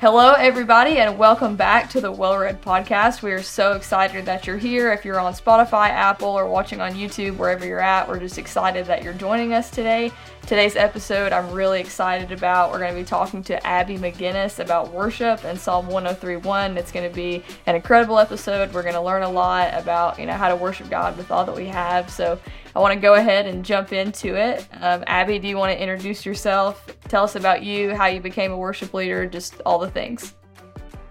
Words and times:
Hello, 0.00 0.32
everybody, 0.32 0.96
and 0.96 1.18
welcome 1.18 1.56
back 1.56 1.90
to 1.90 2.00
the 2.00 2.10
Well 2.10 2.38
Read 2.38 2.62
Podcast. 2.62 3.20
We 3.20 3.32
are 3.32 3.42
so 3.42 3.72
excited 3.72 4.24
that 4.24 4.46
you're 4.46 4.56
here. 4.56 4.94
If 4.94 5.04
you're 5.04 5.20
on 5.20 5.34
Spotify, 5.34 5.90
Apple, 5.90 6.30
or 6.30 6.46
watching 6.46 6.80
on 6.80 6.94
YouTube, 6.94 7.36
wherever 7.36 7.66
you're 7.66 7.82
at, 7.82 8.08
we're 8.08 8.18
just 8.18 8.38
excited 8.38 8.86
that 8.86 9.04
you're 9.04 9.12
joining 9.12 9.52
us 9.52 9.68
today. 9.68 10.10
Today's 10.46 10.74
episode, 10.74 11.34
I'm 11.34 11.52
really 11.52 11.80
excited 11.80 12.32
about. 12.32 12.70
We're 12.70 12.78
going 12.78 12.94
to 12.94 12.98
be 12.98 13.04
talking 13.04 13.42
to 13.42 13.66
Abbie 13.66 13.98
McGinnis 13.98 14.58
about 14.58 14.90
worship 14.90 15.44
and 15.44 15.60
Psalm 15.60 15.86
103.1. 15.88 16.78
It's 16.78 16.92
going 16.92 17.06
to 17.06 17.14
be 17.14 17.44
an 17.66 17.76
incredible 17.76 18.18
episode. 18.18 18.72
We're 18.72 18.82
going 18.82 18.94
to 18.94 19.02
learn 19.02 19.22
a 19.22 19.30
lot 19.30 19.74
about, 19.74 20.18
you 20.18 20.24
know, 20.24 20.32
how 20.32 20.48
to 20.48 20.56
worship 20.56 20.88
God 20.88 21.14
with 21.18 21.30
all 21.30 21.44
that 21.44 21.54
we 21.54 21.66
have. 21.66 22.08
So 22.08 22.40
I 22.74 22.78
want 22.78 22.94
to 22.94 23.00
go 23.00 23.14
ahead 23.14 23.46
and 23.46 23.64
jump 23.64 23.92
into 23.92 24.36
it. 24.36 24.66
Um, 24.80 25.02
Abbie, 25.06 25.38
do 25.38 25.48
you 25.48 25.56
want 25.56 25.72
to 25.72 25.80
introduce 25.80 26.24
yourself? 26.24 26.96
Tell 27.08 27.24
us 27.24 27.34
about 27.34 27.62
you, 27.64 27.96
how 27.96 28.06
you 28.06 28.20
became 28.20 28.52
a 28.52 28.56
worship 28.56 28.94
leader, 28.94 29.26
just 29.26 29.60
all 29.66 29.78
the 29.78 29.90
things. 29.90 30.34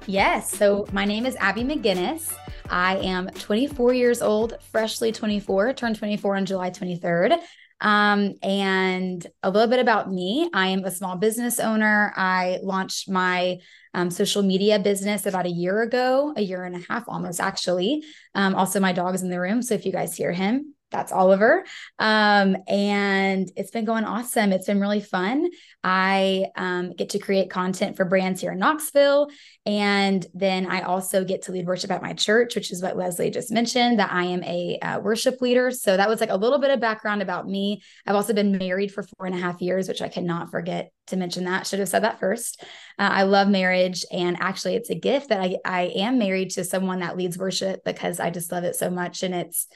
Yes. 0.05 0.49
So 0.49 0.87
my 0.93 1.05
name 1.05 1.25
is 1.25 1.35
Abbie 1.39 1.65
McGinnis. 1.65 2.33
I 2.69 2.97
am 2.97 3.27
24 3.27 3.93
years 3.93 4.21
old, 4.21 4.53
freshly 4.71 5.11
24, 5.11 5.73
turned 5.73 5.97
24 5.97 6.37
on 6.37 6.45
July 6.45 6.69
23rd. 6.69 7.39
Um, 7.81 8.35
and 8.43 9.25
a 9.41 9.49
little 9.49 9.69
bit 9.69 9.79
about 9.79 10.11
me 10.11 10.49
I 10.53 10.67
am 10.67 10.83
a 10.83 10.91
small 10.91 11.17
business 11.17 11.59
owner. 11.59 12.13
I 12.15 12.59
launched 12.61 13.09
my 13.09 13.59
um, 13.93 14.11
social 14.11 14.43
media 14.43 14.79
business 14.79 15.25
about 15.25 15.45
a 15.45 15.49
year 15.49 15.81
ago, 15.81 16.33
a 16.35 16.41
year 16.41 16.63
and 16.63 16.75
a 16.75 16.85
half 16.89 17.05
almost, 17.07 17.39
actually. 17.39 18.03
Um, 18.35 18.55
also, 18.55 18.79
my 18.79 18.93
dog's 18.93 19.21
in 19.21 19.29
the 19.29 19.39
room. 19.39 19.61
So 19.61 19.75
if 19.75 19.85
you 19.85 19.91
guys 19.91 20.15
hear 20.15 20.31
him, 20.31 20.75
that's 20.91 21.11
Oliver. 21.11 21.65
Um, 21.99 22.57
and 22.67 23.49
it's 23.55 23.71
been 23.71 23.85
going 23.85 24.05
awesome. 24.05 24.51
It's 24.51 24.65
been 24.65 24.79
really 24.79 25.01
fun. 25.01 25.49
I 25.83 26.45
um, 26.55 26.93
get 26.93 27.09
to 27.09 27.19
create 27.19 27.49
content 27.49 27.95
for 27.95 28.05
brands 28.05 28.41
here 28.41 28.51
in 28.51 28.59
Knoxville. 28.59 29.29
And 29.65 30.25
then 30.33 30.65
I 30.65 30.81
also 30.81 31.23
get 31.23 31.43
to 31.43 31.51
lead 31.51 31.67
worship 31.67 31.91
at 31.91 32.01
my 32.01 32.13
church, 32.13 32.55
which 32.55 32.71
is 32.71 32.81
what 32.81 32.97
Leslie 32.97 33.29
just 33.29 33.51
mentioned, 33.51 33.99
that 33.99 34.11
I 34.11 34.25
am 34.25 34.43
a 34.43 34.79
uh, 34.81 34.99
worship 34.99 35.41
leader. 35.41 35.71
So 35.71 35.95
that 35.95 36.09
was 36.09 36.19
like 36.19 36.31
a 36.31 36.37
little 36.37 36.59
bit 36.59 36.71
of 36.71 36.79
background 36.79 37.21
about 37.21 37.47
me. 37.47 37.81
I've 38.05 38.15
also 38.15 38.33
been 38.33 38.57
married 38.57 38.91
for 38.91 39.03
four 39.03 39.25
and 39.27 39.35
a 39.35 39.39
half 39.39 39.61
years, 39.61 39.87
which 39.87 40.01
I 40.01 40.09
cannot 40.09 40.49
forget 40.49 40.91
to 41.07 41.17
mention 41.17 41.45
that. 41.45 41.67
Should 41.67 41.79
have 41.79 41.89
said 41.89 42.03
that 42.03 42.19
first. 42.19 42.63
Uh, 42.97 43.09
I 43.11 43.23
love 43.23 43.47
marriage. 43.47 44.05
And 44.11 44.37
actually, 44.39 44.75
it's 44.75 44.89
a 44.89 44.95
gift 44.95 45.29
that 45.29 45.41
I, 45.41 45.57
I 45.65 45.81
am 45.95 46.17
married 46.17 46.51
to 46.51 46.63
someone 46.63 46.99
that 46.99 47.17
leads 47.17 47.37
worship 47.37 47.83
because 47.83 48.19
I 48.19 48.29
just 48.29 48.51
love 48.51 48.63
it 48.63 48.75
so 48.75 48.89
much. 48.89 49.23
And 49.23 49.35
it's 49.35 49.67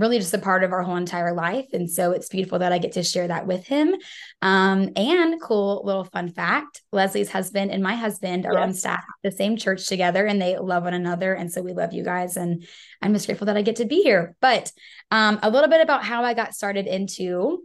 really 0.00 0.18
just 0.18 0.34
a 0.34 0.38
part 0.38 0.64
of 0.64 0.72
our 0.72 0.82
whole 0.82 0.96
entire 0.96 1.34
life. 1.34 1.66
And 1.72 1.90
so 1.90 2.12
it's 2.12 2.28
beautiful 2.28 2.58
that 2.60 2.72
I 2.72 2.78
get 2.78 2.92
to 2.92 3.02
share 3.02 3.28
that 3.28 3.46
with 3.46 3.66
him. 3.66 3.94
Um, 4.40 4.90
and 4.96 5.40
cool 5.40 5.82
little 5.84 6.04
fun 6.04 6.30
fact 6.30 6.82
Leslie's 6.90 7.30
husband 7.30 7.70
and 7.70 7.82
my 7.82 7.94
husband 7.94 8.46
are 8.46 8.54
yes. 8.54 8.62
on 8.62 8.72
staff 8.72 8.98
at 8.98 9.30
the 9.30 9.36
same 9.36 9.56
church 9.56 9.86
together 9.86 10.24
and 10.24 10.40
they 10.40 10.56
love 10.56 10.84
one 10.84 10.94
another. 10.94 11.34
And 11.34 11.52
so 11.52 11.60
we 11.60 11.74
love 11.74 11.92
you 11.92 12.02
guys. 12.02 12.36
And 12.36 12.66
I'm 13.02 13.12
just 13.12 13.26
grateful 13.26 13.46
that 13.46 13.56
I 13.56 13.62
get 13.62 13.76
to 13.76 13.84
be 13.84 14.02
here. 14.02 14.34
But 14.40 14.72
um, 15.10 15.38
a 15.42 15.50
little 15.50 15.68
bit 15.68 15.82
about 15.82 16.02
how 16.02 16.24
I 16.24 16.32
got 16.32 16.54
started 16.54 16.86
into 16.86 17.62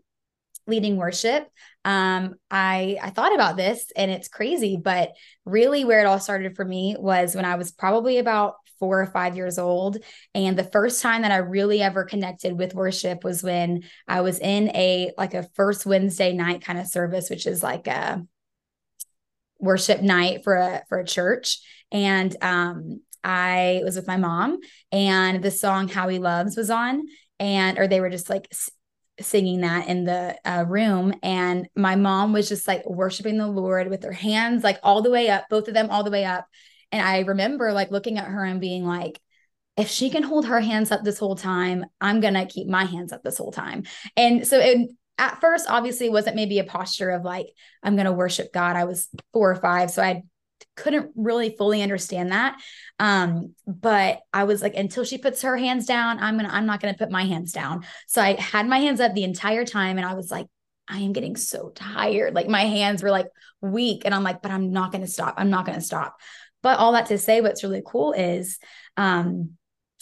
leading 0.68 0.98
worship 0.98 1.48
um, 1.84 2.34
i 2.50 2.98
i 3.02 3.12
thought 3.12 3.36
about 3.36 3.56
this 3.56 3.92
and 3.96 4.10
it's 4.10 4.28
crazy 4.28 4.78
but 4.78 5.12
really 5.46 5.86
where 5.86 6.00
it 6.00 6.08
all 6.08 6.20
started 6.20 6.56
for 6.56 6.66
me 6.66 6.96
was 6.98 7.36
when 7.36 7.46
i 7.46 7.54
was 7.54 7.72
probably 7.72 8.18
about 8.18 8.56
four 8.80 9.02
or 9.02 9.06
five 9.08 9.36
years 9.36 9.58
old. 9.58 9.98
And 10.34 10.58
the 10.58 10.64
first 10.64 11.02
time 11.02 11.22
that 11.24 11.32
I 11.32 11.38
really 11.38 11.82
ever 11.82 12.04
connected 12.04 12.58
with 12.58 12.76
worship 12.76 13.24
was 13.24 13.44
when 13.44 13.84
I 14.08 14.22
was 14.22 14.40
in 14.40 14.70
a 14.70 15.12
like 15.18 15.34
a 15.34 15.48
first 15.56 15.86
Wednesday 15.86 16.34
night 16.34 16.62
kind 16.62 16.80
of 16.80 16.88
service, 16.88 17.30
which 17.30 17.48
is 17.48 17.64
like 17.64 17.88
a 17.88 18.26
worship 19.60 20.02
night 20.02 20.44
for 20.44 20.56
a 20.56 20.84
for 20.90 21.00
a 21.00 21.06
church. 21.06 21.60
And 21.92 22.36
um 22.42 23.02
I 23.24 23.82
was 23.84 23.96
with 23.96 24.08
my 24.08 24.18
mom 24.18 24.60
and 24.92 25.42
the 25.42 25.50
song 25.50 25.88
How 25.88 26.08
He 26.10 26.20
Loves 26.20 26.56
was 26.56 26.70
on 26.70 27.08
and 27.40 27.80
or 27.80 27.88
they 27.88 28.00
were 28.00 28.10
just 28.10 28.30
like 28.30 28.48
singing 29.20 29.62
that 29.62 29.88
in 29.88 30.04
the 30.04 30.38
uh, 30.46 30.66
room 30.68 31.14
and 31.24 31.68
my 31.76 31.96
mom 31.96 32.34
was 32.34 32.50
just 32.50 32.68
like 32.68 32.86
worshiping 32.86 33.38
the 33.38 33.48
lord 33.48 33.90
with 33.90 34.04
her 34.04 34.12
hands 34.12 34.64
like 34.64 34.78
all 34.84 35.02
the 35.02 35.10
way 35.10 35.30
up 35.30 35.46
both 35.50 35.68
of 35.68 35.74
them 35.74 35.90
all 35.90 36.04
the 36.04 36.12
way 36.12 36.26
up 36.26 36.46
and 36.92 37.06
I 37.06 37.20
remember 37.20 37.72
like 37.74 37.92
looking 37.92 38.18
at 38.18 38.28
her 38.28 38.44
and 38.44 38.62
being 38.62 38.86
like, 38.86 39.20
if 39.78 39.90
she 39.90 40.10
can 40.10 40.24
hold 40.24 40.46
her 40.46 40.60
hands 40.60 40.92
up 40.92 41.04
this 41.04 41.20
whole 41.20 41.36
time, 41.36 41.86
I'm 42.00 42.22
going 42.22 42.36
to 42.36 42.46
keep 42.46 42.68
my 42.68 42.86
hands 42.86 43.12
up 43.12 43.24
this 43.24 43.38
whole 43.38 43.52
time. 43.52 43.84
And 44.16 44.48
so 44.48 44.60
it, 44.60 44.90
at 45.18 45.42
first, 45.42 45.66
obviously, 45.70 46.08
it 46.08 46.12
wasn't 46.12 46.36
maybe 46.36 46.60
a 46.60 46.64
posture 46.64 47.12
of 47.12 47.24
like, 47.24 47.48
I'm 47.84 47.96
going 47.96 48.06
to 48.06 48.14
worship 48.14 48.54
God. 48.54 48.76
I 48.76 48.86
was 48.86 49.10
four 49.34 49.52
or 49.52 49.56
five. 49.56 49.92
So 49.92 50.02
I 50.02 50.24
couldn't 50.76 51.12
really 51.16 51.56
fully 51.58 51.82
understand 51.82 52.32
that. 52.32 52.58
Um, 53.00 53.54
but 53.68 54.20
I 54.34 54.46
was 54.46 54.62
like, 54.62 54.76
until 54.76 55.04
she 55.04 55.18
puts 55.18 55.42
her 55.42 55.58
hands 55.58 55.86
down, 55.86 56.20
I'm 56.20 56.38
going 56.38 56.50
to, 56.50 56.56
I'm 56.56 56.66
not 56.66 56.82
going 56.82 56.94
to 56.94 56.98
put 56.98 57.12
my 57.12 57.24
hands 57.24 57.52
down. 57.52 57.86
So 58.08 58.22
I 58.22 58.40
had 58.40 58.68
my 58.68 58.80
hands 58.80 59.00
up 59.00 59.14
the 59.14 59.24
entire 59.24 59.66
time. 59.66 59.98
And 59.98 60.06
I 60.06 60.14
was 60.14 60.32
like, 60.32 60.48
I 60.88 61.00
am 61.00 61.14
getting 61.14 61.36
so 61.36 61.72
tired. 61.74 62.36
Like 62.36 62.48
my 62.48 62.66
hands 62.66 63.02
were 63.02 63.12
like 63.12 63.28
weak. 63.62 64.04
And 64.06 64.14
I'm 64.14 64.24
like, 64.24 64.42
but 64.42 64.52
I'm 64.52 64.72
not 64.72 64.92
going 64.92 65.04
to 65.04 65.10
stop. 65.10 65.36
I'm 65.38 65.50
not 65.50 65.66
going 65.66 65.80
to 65.80 65.86
stop. 65.86 66.18
But 66.66 66.80
all 66.80 66.94
that 66.94 67.06
to 67.10 67.20
say, 67.20 67.42
what's 67.42 67.64
really 67.64 67.84
cool 67.86 68.14
is 68.14 68.58
um, 68.98 69.52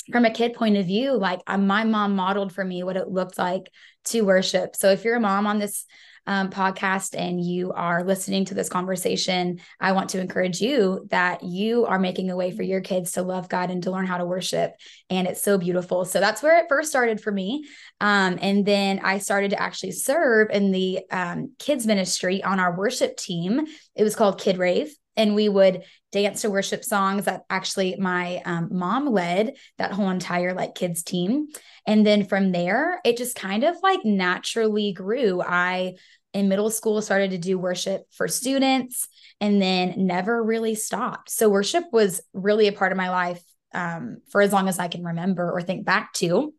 from 0.10 0.24
a 0.24 0.32
kid 0.32 0.54
point 0.54 0.78
of 0.78 0.86
view, 0.86 1.12
like 1.12 1.42
my 1.46 1.84
mom 1.84 2.16
modeled 2.16 2.54
for 2.54 2.64
me 2.64 2.84
what 2.84 2.96
it 2.96 3.10
looked 3.10 3.38
like 3.38 3.70
to 4.06 4.22
worship. 4.22 4.78
So 4.78 4.90
if 4.92 5.04
you're 5.04 5.18
a 5.18 5.20
mom 5.20 5.46
on 5.46 5.60
this 5.60 5.86
um, 6.26 6.52
podcast 6.52 7.20
and 7.20 7.44
you 7.44 7.74
are 7.74 8.06
listening 8.06 8.46
to 8.46 8.54
this 8.54 8.70
conversation, 8.70 9.60
I 9.78 9.92
want 9.92 10.12
to 10.12 10.22
encourage 10.22 10.62
you 10.62 11.06
that 11.10 11.44
you 11.44 11.86
are 11.86 12.00
making 12.00 12.32
a 12.32 12.38
way 12.38 12.52
for 12.52 12.64
your 12.64 12.80
kids 12.80 13.12
to 13.12 13.24
love 13.24 13.50
God 13.50 13.70
and 13.70 13.84
to 13.84 13.92
learn 13.92 14.08
how 14.08 14.20
to 14.20 14.26
worship. 14.26 14.72
And 15.10 15.28
it's 15.28 15.44
so 15.44 15.58
beautiful. 15.58 16.06
So 16.06 16.22
that's 16.22 16.42
where 16.42 16.60
it 16.60 16.68
first 16.70 16.90
started 16.90 17.20
for 17.20 17.34
me. 17.34 17.66
Um, 18.00 18.40
and 18.42 18.66
then 18.66 19.02
I 19.04 19.18
started 19.18 19.50
to 19.50 19.62
actually 19.62 19.92
serve 19.92 20.50
in 20.50 20.72
the 20.72 21.02
um, 21.12 21.56
kids 21.60 21.86
ministry 21.86 22.42
on 22.42 22.62
our 22.62 22.74
worship 22.78 23.18
team. 23.18 23.66
It 23.96 24.06
was 24.06 24.16
called 24.16 24.40
Kid 24.40 24.58
Rave 24.58 24.96
and 25.16 25.36
we 25.36 25.50
would 25.50 25.84
dance 26.12 26.42
to 26.42 26.50
worship 26.50 26.84
songs 26.84 27.26
that 27.26 27.42
actually 27.50 27.96
my 27.98 28.42
um, 28.46 28.70
mom 28.72 29.08
led 29.08 29.54
that 29.78 29.92
whole 29.92 30.10
entire 30.10 30.54
like 30.54 30.76
kids 30.76 31.04
team. 31.04 31.48
And 31.86 32.06
then 32.06 32.26
from 32.26 32.52
there 32.52 33.00
it 33.04 33.18
just 33.18 33.36
kind 33.36 33.64
of 33.64 33.76
like 33.84 34.04
naturally 34.04 34.94
grew. 34.94 35.42
I 35.42 35.96
in 36.34 36.50
middle 36.50 36.72
school 36.72 37.02
started 37.02 37.32
to 37.32 37.38
do 37.38 37.60
worship 37.60 38.04
for 38.12 38.28
students 38.28 39.08
and 39.40 39.62
then 39.62 39.94
never 39.98 40.44
really 40.44 40.76
stopped. 40.76 41.30
So 41.30 41.50
worship 41.50 41.86
was 41.92 42.22
really 42.34 42.68
a 42.68 42.74
part 42.74 42.92
of 42.92 42.98
my 42.98 43.10
life 43.10 43.42
um, 43.74 44.18
for 44.30 44.42
as 44.42 44.54
long 44.54 44.68
as 44.68 44.78
i 44.78 44.88
can 44.88 45.04
remember 45.04 45.52
or 45.52 45.62
think 45.62 45.86
back 45.86 46.14
to. 46.14 46.54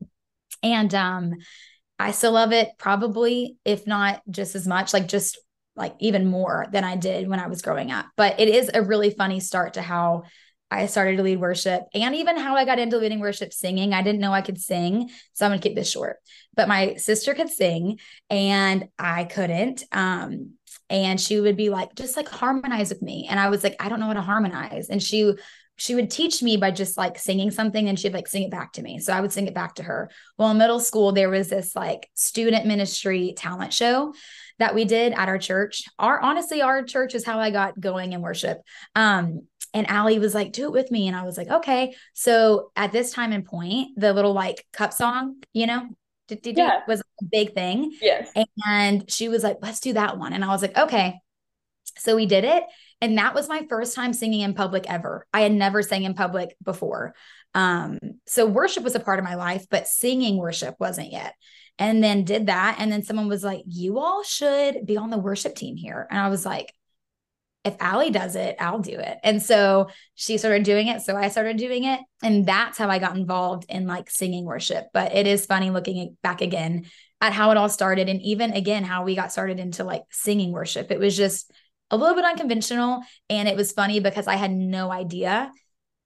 And 0.62 0.94
um, 0.94 1.34
i 1.98 2.10
still 2.10 2.32
love 2.32 2.52
it 2.52 2.70
probably 2.78 3.56
if 3.64 3.86
not 3.86 4.20
just 4.28 4.56
as 4.56 4.66
much 4.66 4.92
like 4.92 5.06
just 5.06 5.38
like 5.76 5.94
even 5.98 6.26
more 6.26 6.66
than 6.72 6.84
I 6.84 6.96
did 6.96 7.28
when 7.28 7.40
I 7.40 7.48
was 7.48 7.62
growing 7.62 7.90
up. 7.90 8.06
But 8.16 8.38
it 8.40 8.48
is 8.48 8.70
a 8.72 8.82
really 8.82 9.10
funny 9.10 9.40
start 9.40 9.74
to 9.74 9.82
how 9.82 10.24
I 10.70 10.86
started 10.86 11.16
to 11.18 11.22
lead 11.22 11.40
worship 11.40 11.82
and 11.94 12.14
even 12.14 12.36
how 12.36 12.56
I 12.56 12.64
got 12.64 12.78
into 12.78 12.98
leading 12.98 13.20
worship 13.20 13.52
singing. 13.52 13.92
I 13.92 14.02
didn't 14.02 14.20
know 14.20 14.32
I 14.32 14.40
could 14.40 14.60
sing. 14.60 15.10
So 15.32 15.46
I'm 15.46 15.52
to 15.52 15.58
keep 15.58 15.76
this 15.76 15.90
short. 15.90 16.16
But 16.54 16.68
my 16.68 16.94
sister 16.96 17.34
could 17.34 17.50
sing 17.50 17.98
and 18.30 18.88
I 18.98 19.24
couldn't. 19.24 19.84
Um, 19.92 20.54
and 20.90 21.20
she 21.20 21.40
would 21.40 21.56
be 21.56 21.70
like, 21.70 21.94
just 21.94 22.16
like 22.16 22.28
harmonize 22.28 22.90
with 22.90 23.02
me. 23.02 23.26
And 23.30 23.38
I 23.38 23.48
was 23.48 23.62
like, 23.62 23.76
I 23.80 23.88
don't 23.88 24.00
know 24.00 24.06
how 24.06 24.14
to 24.14 24.20
harmonize. 24.20 24.88
And 24.88 25.02
she 25.02 25.34
she 25.76 25.96
would 25.96 26.08
teach 26.08 26.40
me 26.40 26.56
by 26.56 26.70
just 26.70 26.96
like 26.96 27.18
singing 27.18 27.50
something 27.50 27.88
and 27.88 27.98
she'd 27.98 28.12
like 28.12 28.28
sing 28.28 28.44
it 28.44 28.50
back 28.50 28.74
to 28.74 28.82
me. 28.82 29.00
So 29.00 29.12
I 29.12 29.20
would 29.20 29.32
sing 29.32 29.48
it 29.48 29.54
back 29.54 29.74
to 29.76 29.82
her. 29.82 30.08
Well, 30.38 30.50
in 30.52 30.58
middle 30.58 30.78
school, 30.78 31.10
there 31.10 31.30
was 31.30 31.48
this 31.48 31.74
like 31.74 32.08
student 32.14 32.66
ministry 32.66 33.34
talent 33.36 33.72
show 33.72 34.14
that 34.58 34.74
we 34.74 34.84
did 34.84 35.12
at 35.12 35.28
our 35.28 35.38
church. 35.38 35.84
Our 35.98 36.20
honestly, 36.20 36.62
our 36.62 36.82
church 36.82 37.14
is 37.14 37.24
how 37.24 37.38
I 37.38 37.50
got 37.50 37.78
going 37.78 38.12
in 38.12 38.22
worship. 38.22 38.60
Um, 38.94 39.42
and 39.72 39.90
Allie 39.90 40.20
was 40.20 40.34
like, 40.34 40.52
do 40.52 40.66
it 40.66 40.72
with 40.72 40.90
me. 40.90 41.08
And 41.08 41.16
I 41.16 41.24
was 41.24 41.36
like, 41.36 41.48
okay. 41.48 41.94
So 42.12 42.70
at 42.76 42.92
this 42.92 43.12
time 43.12 43.32
and 43.32 43.44
point, 43.44 43.88
the 43.96 44.12
little 44.12 44.32
like 44.32 44.64
cup 44.72 44.92
song, 44.92 45.42
you 45.52 45.66
know, 45.66 45.88
yeah. 46.28 46.80
was 46.86 47.00
a 47.00 47.24
big 47.30 47.54
thing. 47.54 47.92
Yes. 48.00 48.30
And 48.66 49.10
she 49.10 49.28
was 49.28 49.42
like, 49.42 49.58
let's 49.60 49.80
do 49.80 49.94
that 49.94 50.16
one. 50.16 50.32
And 50.32 50.44
I 50.44 50.48
was 50.48 50.62
like, 50.62 50.78
okay. 50.78 51.20
So 51.98 52.14
we 52.14 52.26
did 52.26 52.44
it. 52.44 52.62
And 53.00 53.18
that 53.18 53.34
was 53.34 53.48
my 53.48 53.66
first 53.68 53.94
time 53.94 54.12
singing 54.12 54.40
in 54.40 54.54
public 54.54 54.88
ever. 54.88 55.26
I 55.32 55.40
had 55.40 55.52
never 55.52 55.82
sang 55.82 56.04
in 56.04 56.14
public 56.14 56.56
before. 56.62 57.14
Um, 57.54 57.98
so 58.26 58.46
worship 58.46 58.84
was 58.84 58.94
a 58.94 59.00
part 59.00 59.18
of 59.18 59.24
my 59.24 59.34
life, 59.34 59.66
but 59.68 59.88
singing 59.88 60.38
worship 60.38 60.76
wasn't 60.78 61.12
yet 61.12 61.34
and 61.78 62.02
then 62.02 62.24
did 62.24 62.46
that. 62.46 62.76
And 62.78 62.90
then 62.90 63.02
someone 63.02 63.28
was 63.28 63.44
like, 63.44 63.62
You 63.66 63.98
all 63.98 64.22
should 64.22 64.86
be 64.86 64.96
on 64.96 65.10
the 65.10 65.18
worship 65.18 65.54
team 65.54 65.76
here. 65.76 66.06
And 66.10 66.20
I 66.20 66.28
was 66.28 66.46
like, 66.46 66.72
if 67.64 67.76
Allie 67.80 68.10
does 68.10 68.36
it, 68.36 68.56
I'll 68.60 68.80
do 68.80 68.98
it. 68.98 69.18
And 69.24 69.42
so 69.42 69.88
she 70.14 70.36
started 70.36 70.64
doing 70.64 70.88
it. 70.88 71.00
So 71.00 71.16
I 71.16 71.28
started 71.28 71.56
doing 71.56 71.84
it. 71.84 71.98
And 72.22 72.44
that's 72.44 72.76
how 72.76 72.88
I 72.88 72.98
got 72.98 73.16
involved 73.16 73.64
in 73.70 73.86
like 73.86 74.10
singing 74.10 74.44
worship. 74.44 74.88
But 74.92 75.14
it 75.14 75.26
is 75.26 75.46
funny 75.46 75.70
looking 75.70 76.16
back 76.22 76.42
again 76.42 76.84
at 77.22 77.32
how 77.32 77.50
it 77.50 77.56
all 77.56 77.70
started. 77.70 78.10
And 78.10 78.20
even 78.20 78.52
again, 78.52 78.84
how 78.84 79.04
we 79.04 79.16
got 79.16 79.32
started 79.32 79.58
into 79.58 79.82
like 79.82 80.02
singing 80.10 80.52
worship. 80.52 80.90
It 80.90 80.98
was 80.98 81.16
just 81.16 81.50
a 81.90 81.96
little 81.96 82.14
bit 82.14 82.26
unconventional. 82.26 83.00
And 83.30 83.48
it 83.48 83.56
was 83.56 83.72
funny 83.72 83.98
because 83.98 84.26
I 84.26 84.36
had 84.36 84.50
no 84.50 84.92
idea 84.92 85.50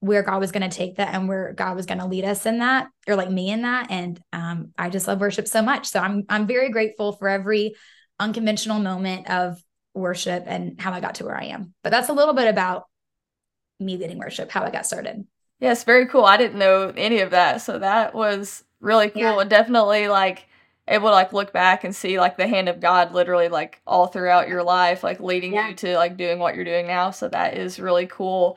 where 0.00 0.22
God 0.22 0.38
was 0.38 0.52
going 0.52 0.68
to 0.68 0.76
take 0.76 0.96
that 0.96 1.14
and 1.14 1.28
where 1.28 1.52
God 1.52 1.74
was 1.74 1.86
going 1.86 1.98
to 1.98 2.06
lead 2.06 2.24
us 2.24 2.46
in 2.46 2.58
that, 2.58 2.88
or 3.06 3.16
like 3.16 3.30
me 3.30 3.50
in 3.50 3.62
that. 3.62 3.90
And 3.90 4.20
um, 4.32 4.72
I 4.78 4.90
just 4.90 5.08
love 5.08 5.20
worship 5.20 5.48
so 5.48 5.62
much. 5.62 5.86
So 5.86 6.00
I'm 6.00 6.24
I'm 6.28 6.46
very 6.46 6.70
grateful 6.70 7.12
for 7.12 7.28
every 7.28 7.74
unconventional 8.20 8.80
moment 8.80 9.28
of 9.28 9.62
worship 9.94 10.44
and 10.46 10.80
how 10.80 10.92
I 10.92 11.00
got 11.00 11.16
to 11.16 11.24
where 11.24 11.36
I 11.36 11.46
am. 11.46 11.74
But 11.82 11.90
that's 11.90 12.08
a 12.08 12.12
little 12.12 12.34
bit 12.34 12.48
about 12.48 12.84
me 13.80 13.96
leading 13.96 14.18
worship, 14.18 14.50
how 14.50 14.64
I 14.64 14.70
got 14.70 14.86
started. 14.86 15.26
Yes, 15.60 15.84
very 15.84 16.06
cool. 16.06 16.24
I 16.24 16.36
didn't 16.36 16.58
know 16.58 16.92
any 16.96 17.20
of 17.20 17.30
that. 17.30 17.60
So 17.62 17.78
that 17.78 18.14
was 18.14 18.64
really 18.80 19.10
cool 19.10 19.22
yeah. 19.22 19.40
and 19.40 19.50
definitely 19.50 20.06
like 20.08 20.46
able 20.86 21.08
to 21.08 21.14
like 21.14 21.32
look 21.32 21.52
back 21.52 21.84
and 21.84 21.94
see 21.94 22.18
like 22.18 22.36
the 22.36 22.46
hand 22.46 22.68
of 22.68 22.80
God 22.80 23.12
literally 23.12 23.48
like 23.48 23.80
all 23.86 24.06
throughout 24.06 24.48
your 24.48 24.62
life, 24.62 25.02
like 25.02 25.20
leading 25.20 25.54
yeah. 25.54 25.68
you 25.68 25.74
to 25.74 25.96
like 25.96 26.16
doing 26.16 26.38
what 26.38 26.54
you're 26.54 26.64
doing 26.64 26.86
now. 26.86 27.10
So 27.10 27.28
that 27.28 27.56
is 27.56 27.80
really 27.80 28.06
cool. 28.06 28.56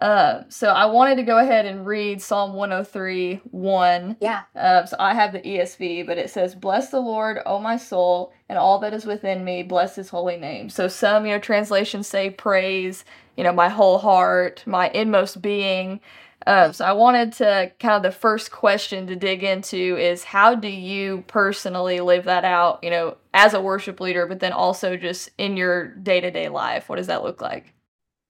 Uh, 0.00 0.44
so 0.48 0.68
I 0.68 0.86
wanted 0.86 1.16
to 1.16 1.22
go 1.22 1.38
ahead 1.38 1.66
and 1.66 1.86
read 1.86 2.22
Psalm 2.22 2.54
103 2.54 3.40
1. 3.50 4.16
Yeah. 4.20 4.42
Uh, 4.56 4.86
so 4.86 4.96
I 4.98 5.14
have 5.14 5.32
the 5.32 5.40
ESV, 5.40 6.06
but 6.06 6.16
it 6.16 6.30
says, 6.30 6.54
Bless 6.54 6.90
the 6.90 7.00
Lord, 7.00 7.38
O 7.44 7.58
my 7.58 7.76
soul, 7.76 8.32
and 8.48 8.58
all 8.58 8.78
that 8.78 8.94
is 8.94 9.04
within 9.04 9.44
me, 9.44 9.62
bless 9.62 9.96
his 9.96 10.08
holy 10.08 10.38
name. 10.38 10.70
So 10.70 10.88
some, 10.88 11.26
you 11.26 11.32
know, 11.32 11.38
translations 11.38 12.06
say 12.06 12.30
praise, 12.30 13.04
you 13.36 13.44
know, 13.44 13.52
my 13.52 13.68
whole 13.68 13.98
heart, 13.98 14.62
my 14.66 14.88
inmost 14.90 15.42
being. 15.42 16.00
Uh, 16.46 16.72
so 16.72 16.86
I 16.86 16.92
wanted 16.92 17.34
to 17.34 17.70
kind 17.78 17.94
of 17.94 18.02
the 18.02 18.18
first 18.18 18.50
question 18.50 19.06
to 19.08 19.16
dig 19.16 19.44
into 19.44 19.98
is 19.98 20.24
how 20.24 20.54
do 20.54 20.68
you 20.68 21.24
personally 21.26 22.00
live 22.00 22.24
that 22.24 22.46
out, 22.46 22.82
you 22.82 22.88
know, 22.88 23.18
as 23.34 23.52
a 23.52 23.60
worship 23.60 24.00
leader, 24.00 24.26
but 24.26 24.40
then 24.40 24.52
also 24.52 24.96
just 24.96 25.28
in 25.36 25.58
your 25.58 25.88
day 25.88 26.20
to 26.20 26.30
day 26.30 26.48
life? 26.48 26.88
What 26.88 26.96
does 26.96 27.08
that 27.08 27.22
look 27.22 27.42
like? 27.42 27.74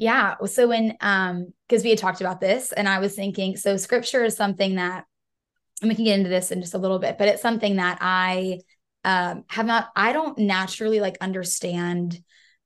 Yeah. 0.00 0.36
So 0.46 0.66
when 0.66 0.96
um 1.02 1.52
because 1.68 1.84
we 1.84 1.90
had 1.90 1.98
talked 1.98 2.22
about 2.22 2.40
this 2.40 2.72
and 2.72 2.88
I 2.88 3.00
was 3.00 3.14
thinking 3.14 3.58
so 3.58 3.76
scripture 3.76 4.24
is 4.24 4.34
something 4.34 4.76
that 4.76 5.04
and 5.82 5.90
we 5.90 5.94
can 5.94 6.06
get 6.06 6.18
into 6.18 6.30
this 6.30 6.50
in 6.50 6.62
just 6.62 6.72
a 6.72 6.78
little 6.78 6.98
bit, 6.98 7.18
but 7.18 7.28
it's 7.28 7.42
something 7.42 7.76
that 7.76 7.98
I 8.00 8.60
um 9.04 9.44
have 9.48 9.66
not 9.66 9.90
I 9.94 10.14
don't 10.14 10.38
naturally 10.38 11.00
like 11.00 11.18
understand 11.20 12.18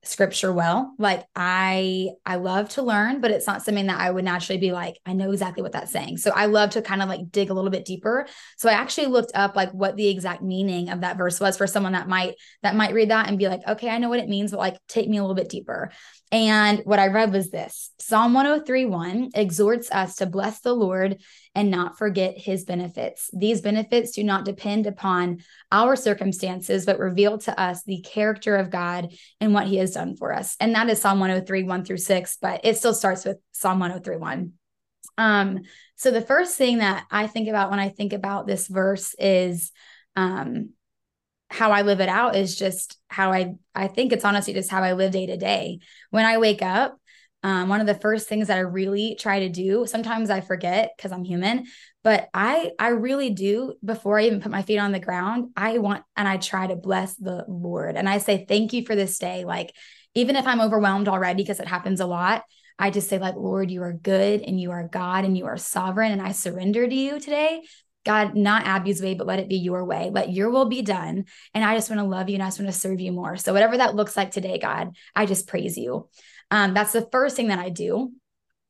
scripture 0.04 0.52
well. 0.52 0.94
Like 0.98 1.24
i 1.34 2.10
i 2.24 2.36
love 2.36 2.68
to 2.68 2.82
learn 2.82 3.20
but 3.20 3.30
it's 3.30 3.46
not 3.46 3.62
something 3.62 3.86
that 3.86 3.98
i 3.98 4.10
would 4.10 4.24
naturally 4.24 4.60
be 4.60 4.70
like 4.70 4.98
i 5.06 5.14
know 5.14 5.32
exactly 5.32 5.62
what 5.62 5.72
that's 5.72 5.90
saying. 5.90 6.18
So 6.18 6.30
i 6.30 6.46
love 6.46 6.70
to 6.70 6.82
kind 6.82 7.02
of 7.02 7.08
like 7.08 7.32
dig 7.32 7.50
a 7.50 7.54
little 7.54 7.70
bit 7.70 7.84
deeper. 7.84 8.28
So 8.58 8.68
i 8.68 8.74
actually 8.74 9.08
looked 9.08 9.32
up 9.34 9.56
like 9.56 9.72
what 9.72 9.96
the 9.96 10.06
exact 10.06 10.42
meaning 10.42 10.90
of 10.90 11.00
that 11.00 11.16
verse 11.16 11.40
was 11.40 11.56
for 11.56 11.66
someone 11.66 11.94
that 11.94 12.06
might 12.06 12.34
that 12.62 12.76
might 12.76 12.94
read 12.94 13.10
that 13.10 13.26
and 13.26 13.38
be 13.38 13.48
like 13.48 13.66
okay 13.66 13.88
i 13.88 13.98
know 13.98 14.08
what 14.08 14.20
it 14.20 14.28
means 14.28 14.52
but 14.52 14.60
like 14.60 14.76
take 14.88 15.08
me 15.08 15.16
a 15.16 15.22
little 15.22 15.34
bit 15.34 15.48
deeper 15.48 15.90
and 16.34 16.80
what 16.80 16.98
I 16.98 17.06
read 17.06 17.32
was 17.32 17.50
this 17.52 17.92
Psalm 18.00 18.34
103 18.34 18.86
1 18.86 19.30
exhorts 19.36 19.88
us 19.92 20.16
to 20.16 20.26
bless 20.26 20.58
the 20.58 20.72
Lord 20.72 21.22
and 21.54 21.70
not 21.70 21.96
forget 21.96 22.36
his 22.36 22.64
benefits. 22.64 23.30
These 23.32 23.60
benefits 23.60 24.10
do 24.10 24.24
not 24.24 24.44
depend 24.44 24.88
upon 24.88 25.44
our 25.70 25.94
circumstances, 25.94 26.86
but 26.86 26.98
reveal 26.98 27.38
to 27.38 27.58
us 27.58 27.84
the 27.84 28.00
character 28.00 28.56
of 28.56 28.70
God 28.70 29.14
and 29.40 29.54
what 29.54 29.68
he 29.68 29.76
has 29.76 29.92
done 29.92 30.16
for 30.16 30.34
us. 30.34 30.56
And 30.58 30.74
that 30.74 30.90
is 30.90 31.00
Psalm 31.00 31.20
103 31.20 31.62
1 31.62 31.84
through 31.84 31.98
6, 31.98 32.38
but 32.42 32.62
it 32.64 32.78
still 32.78 32.94
starts 32.94 33.24
with 33.24 33.36
Psalm 33.52 33.78
103 33.78 34.16
1. 34.16 34.52
Um, 35.16 35.60
so 35.94 36.10
the 36.10 36.20
first 36.20 36.56
thing 36.56 36.78
that 36.78 37.04
I 37.12 37.28
think 37.28 37.46
about 37.46 37.70
when 37.70 37.78
I 37.78 37.90
think 37.90 38.12
about 38.12 38.48
this 38.48 38.66
verse 38.66 39.14
is 39.20 39.70
um, 40.16 40.70
how 41.50 41.70
I 41.70 41.82
live 41.82 42.00
it 42.00 42.08
out 42.08 42.36
is 42.36 42.56
just 42.56 42.98
how 43.08 43.32
I 43.32 43.54
I 43.74 43.88
think 43.88 44.12
it's 44.12 44.24
honestly 44.24 44.54
just 44.54 44.70
how 44.70 44.82
I 44.82 44.92
live 44.94 45.12
day 45.12 45.26
to 45.26 45.36
day. 45.36 45.78
When 46.10 46.24
I 46.24 46.38
wake 46.38 46.62
up, 46.62 46.98
um, 47.42 47.68
one 47.68 47.80
of 47.80 47.86
the 47.86 47.94
first 47.94 48.26
things 48.26 48.48
that 48.48 48.56
I 48.56 48.62
really 48.62 49.16
try 49.20 49.40
to 49.40 49.48
do, 49.50 49.86
sometimes 49.86 50.30
I 50.30 50.40
forget 50.40 50.92
because 50.96 51.12
I'm 51.12 51.24
human, 51.24 51.66
but 52.02 52.28
I 52.32 52.72
I 52.78 52.88
really 52.88 53.30
do 53.30 53.74
before 53.84 54.18
I 54.18 54.24
even 54.24 54.40
put 54.40 54.50
my 54.50 54.62
feet 54.62 54.78
on 54.78 54.92
the 54.92 54.98
ground, 54.98 55.50
I 55.56 55.78
want 55.78 56.02
and 56.16 56.26
I 56.26 56.38
try 56.38 56.66
to 56.66 56.76
bless 56.76 57.14
the 57.14 57.44
Lord. 57.46 57.96
And 57.96 58.08
I 58.08 58.18
say 58.18 58.46
thank 58.48 58.72
you 58.72 58.84
for 58.84 58.96
this 58.96 59.18
day. 59.18 59.44
Like 59.44 59.74
even 60.14 60.36
if 60.36 60.46
I'm 60.46 60.60
overwhelmed 60.60 61.08
already 61.08 61.42
because 61.42 61.60
it 61.60 61.68
happens 61.68 62.00
a 62.00 62.06
lot, 62.06 62.44
I 62.78 62.90
just 62.90 63.08
say 63.08 63.18
like 63.18 63.36
Lord, 63.36 63.70
you 63.70 63.82
are 63.82 63.92
good 63.92 64.40
and 64.40 64.58
you 64.58 64.70
are 64.70 64.88
God 64.88 65.24
and 65.24 65.36
you 65.36 65.44
are 65.46 65.58
sovereign 65.58 66.12
and 66.12 66.22
I 66.22 66.32
surrender 66.32 66.88
to 66.88 66.94
you 66.94 67.20
today 67.20 67.62
God, 68.04 68.34
not 68.34 68.66
Abbie's 68.66 69.02
way, 69.02 69.14
but 69.14 69.26
let 69.26 69.38
it 69.38 69.48
be 69.48 69.56
your 69.56 69.84
way. 69.84 70.10
Let 70.12 70.30
your 70.30 70.50
will 70.50 70.66
be 70.66 70.82
done. 70.82 71.24
And 71.54 71.64
I 71.64 71.74
just 71.74 71.90
want 71.90 72.00
to 72.00 72.06
love 72.06 72.28
you 72.28 72.34
and 72.34 72.42
I 72.42 72.46
just 72.46 72.60
want 72.60 72.72
to 72.72 72.78
serve 72.78 73.00
you 73.00 73.12
more. 73.12 73.36
So, 73.36 73.52
whatever 73.52 73.78
that 73.78 73.94
looks 73.94 74.16
like 74.16 74.30
today, 74.30 74.58
God, 74.58 74.94
I 75.14 75.26
just 75.26 75.46
praise 75.46 75.76
you. 75.76 76.08
Um, 76.50 76.74
that's 76.74 76.92
the 76.92 77.08
first 77.10 77.36
thing 77.36 77.48
that 77.48 77.58
I 77.58 77.70
do. 77.70 78.12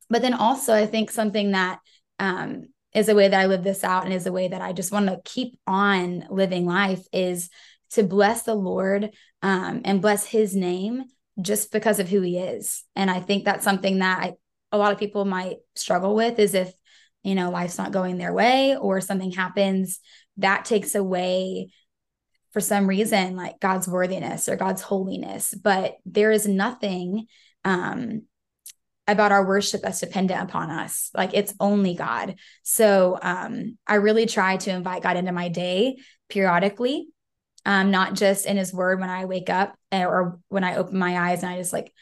But 0.08 0.22
then 0.22 0.34
also, 0.34 0.72
I 0.72 0.86
think 0.86 1.10
something 1.10 1.52
that 1.52 1.80
um, 2.18 2.66
is 2.94 3.08
a 3.08 3.14
way 3.14 3.28
that 3.28 3.40
I 3.40 3.46
live 3.46 3.64
this 3.64 3.82
out 3.82 4.04
and 4.04 4.14
is 4.14 4.26
a 4.26 4.32
way 4.32 4.48
that 4.48 4.62
I 4.62 4.72
just 4.72 4.92
want 4.92 5.06
to 5.06 5.20
keep 5.24 5.58
on 5.66 6.26
living 6.30 6.66
life 6.66 7.04
is 7.12 7.50
to 7.92 8.02
bless 8.02 8.42
the 8.42 8.54
Lord 8.54 9.10
um, 9.42 9.82
and 9.84 10.02
bless 10.02 10.24
his 10.24 10.54
name 10.54 11.04
just 11.40 11.72
because 11.72 11.98
of 11.98 12.08
who 12.08 12.20
he 12.20 12.38
is. 12.38 12.84
And 12.94 13.10
I 13.10 13.20
think 13.20 13.44
that's 13.44 13.64
something 13.64 13.98
that 13.98 14.18
I, 14.22 14.32
a 14.70 14.78
lot 14.78 14.92
of 14.92 14.98
people 14.98 15.24
might 15.24 15.56
struggle 15.74 16.14
with 16.14 16.38
is 16.38 16.54
if 16.54 16.72
you 17.24 17.34
know 17.34 17.50
life's 17.50 17.78
not 17.78 17.90
going 17.90 18.18
their 18.18 18.32
way 18.32 18.76
or 18.76 19.00
something 19.00 19.32
happens 19.32 19.98
that 20.36 20.64
takes 20.64 20.94
away 20.94 21.68
for 22.54 22.60
some 22.60 22.86
reason 22.86 23.34
like 23.34 23.58
god's 23.58 23.88
worthiness 23.88 24.48
or 24.48 24.56
god's 24.56 24.80
holiness. 24.80 25.52
But 25.52 25.96
there 26.06 26.30
is 26.30 26.46
nothing 26.46 27.26
um 27.64 28.22
about 29.06 29.32
our 29.32 29.46
worship 29.46 29.82
that's 29.82 30.00
dependent 30.00 30.40
upon 30.40 30.70
us. 30.70 31.10
Like 31.12 31.32
it's 31.34 31.52
only 31.60 31.94
god. 31.94 32.36
So 32.62 33.18
um 33.20 33.76
i 33.86 33.96
really 33.96 34.26
try 34.26 34.56
to 34.58 34.70
invite 34.70 35.02
god 35.02 35.16
into 35.16 35.32
my 35.32 35.48
day 35.48 35.96
periodically. 36.28 37.08
Um 37.66 37.90
not 37.90 38.14
just 38.14 38.46
in 38.46 38.56
his 38.56 38.72
word 38.72 39.00
when 39.00 39.10
i 39.10 39.24
wake 39.24 39.50
up 39.50 39.74
eh, 39.90 40.04
or 40.04 40.38
when 40.48 40.62
i 40.62 40.76
open 40.76 40.96
my 40.96 41.30
eyes 41.30 41.42
and 41.42 41.52
i 41.52 41.58
just 41.58 41.72
like 41.72 41.92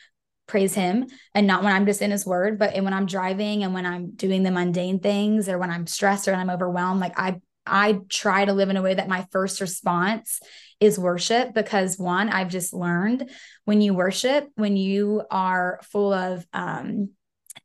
praise 0.53 0.75
him 0.75 1.07
and 1.35 1.47
not 1.47 1.65
when 1.65 1.73
I'm 1.73 1.87
just 1.87 2.03
in 2.03 2.11
his 2.11 2.27
word, 2.27 2.59
but 2.59 2.75
when 2.75 2.93
I'm 2.93 3.07
driving 3.07 3.65
and 3.65 3.73
when 3.73 3.87
I'm 3.87 4.11
doing 4.11 4.43
the 4.43 4.51
mundane 4.51 5.01
things 5.01 5.49
or 5.49 5.59
when 5.59 5.71
I'm 5.71 5.87
stressed 5.87 6.29
or 6.29 6.33
when 6.33 6.41
I'm 6.41 6.51
overwhelmed, 6.51 7.01
like 7.01 7.19
I 7.19 7.41
I 7.65 8.01
try 8.11 8.45
to 8.45 8.53
live 8.53 8.69
in 8.69 8.77
a 8.77 8.83
way 8.83 8.93
that 8.93 9.09
my 9.09 9.25
first 9.31 9.61
response 9.63 10.41
is 10.79 10.99
worship 10.99 11.55
because 11.55 11.97
one, 11.97 12.29
I've 12.29 12.51
just 12.51 12.75
learned 12.75 13.31
when 13.65 13.81
you 13.81 13.95
worship, 13.95 14.49
when 14.57 14.77
you 14.77 15.23
are 15.31 15.81
full 15.91 16.13
of 16.13 16.45
um, 16.53 17.11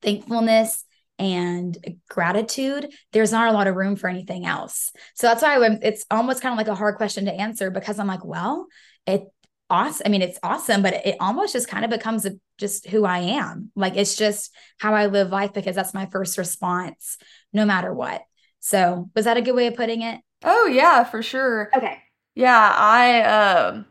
thankfulness 0.01 0.85
and 1.19 1.75
gratitude, 2.09 2.93
there's 3.11 3.31
not 3.31 3.49
a 3.49 3.51
lot 3.51 3.67
of 3.67 3.75
room 3.75 3.95
for 3.95 4.07
anything 4.07 4.45
else. 4.45 4.91
So 5.15 5.27
that's 5.27 5.41
why 5.41 5.55
I'm, 5.55 5.79
it's 5.81 6.05
almost 6.09 6.41
kind 6.41 6.53
of 6.53 6.57
like 6.57 6.67
a 6.67 6.75
hard 6.75 6.95
question 6.95 7.25
to 7.25 7.33
answer 7.33 7.69
because 7.69 7.99
I'm 7.99 8.07
like, 8.07 8.23
well, 8.23 8.67
it 9.07 9.23
awesome. 9.69 10.03
I 10.05 10.09
mean, 10.09 10.21
it's 10.21 10.39
awesome, 10.43 10.81
but 10.81 11.05
it 11.05 11.17
almost 11.19 11.53
just 11.53 11.67
kind 11.67 11.83
of 11.83 11.91
becomes 11.91 12.25
a, 12.25 12.33
just 12.57 12.87
who 12.87 13.05
I 13.05 13.19
am. 13.19 13.71
Like 13.75 13.95
it's 13.95 14.15
just 14.15 14.53
how 14.77 14.93
I 14.93 15.07
live 15.07 15.31
life 15.31 15.53
because 15.53 15.75
that's 15.75 15.93
my 15.93 16.05
first 16.07 16.37
response, 16.37 17.17
no 17.53 17.65
matter 17.65 17.93
what. 17.93 18.23
So, 18.59 19.09
was 19.15 19.25
that 19.25 19.37
a 19.37 19.41
good 19.41 19.55
way 19.55 19.67
of 19.67 19.75
putting 19.75 20.01
it? 20.01 20.21
Oh 20.43 20.67
yeah, 20.67 21.03
for 21.03 21.21
sure. 21.21 21.69
Okay. 21.75 21.97
Yeah, 22.35 22.73
I 22.75 23.21
um 23.23 23.85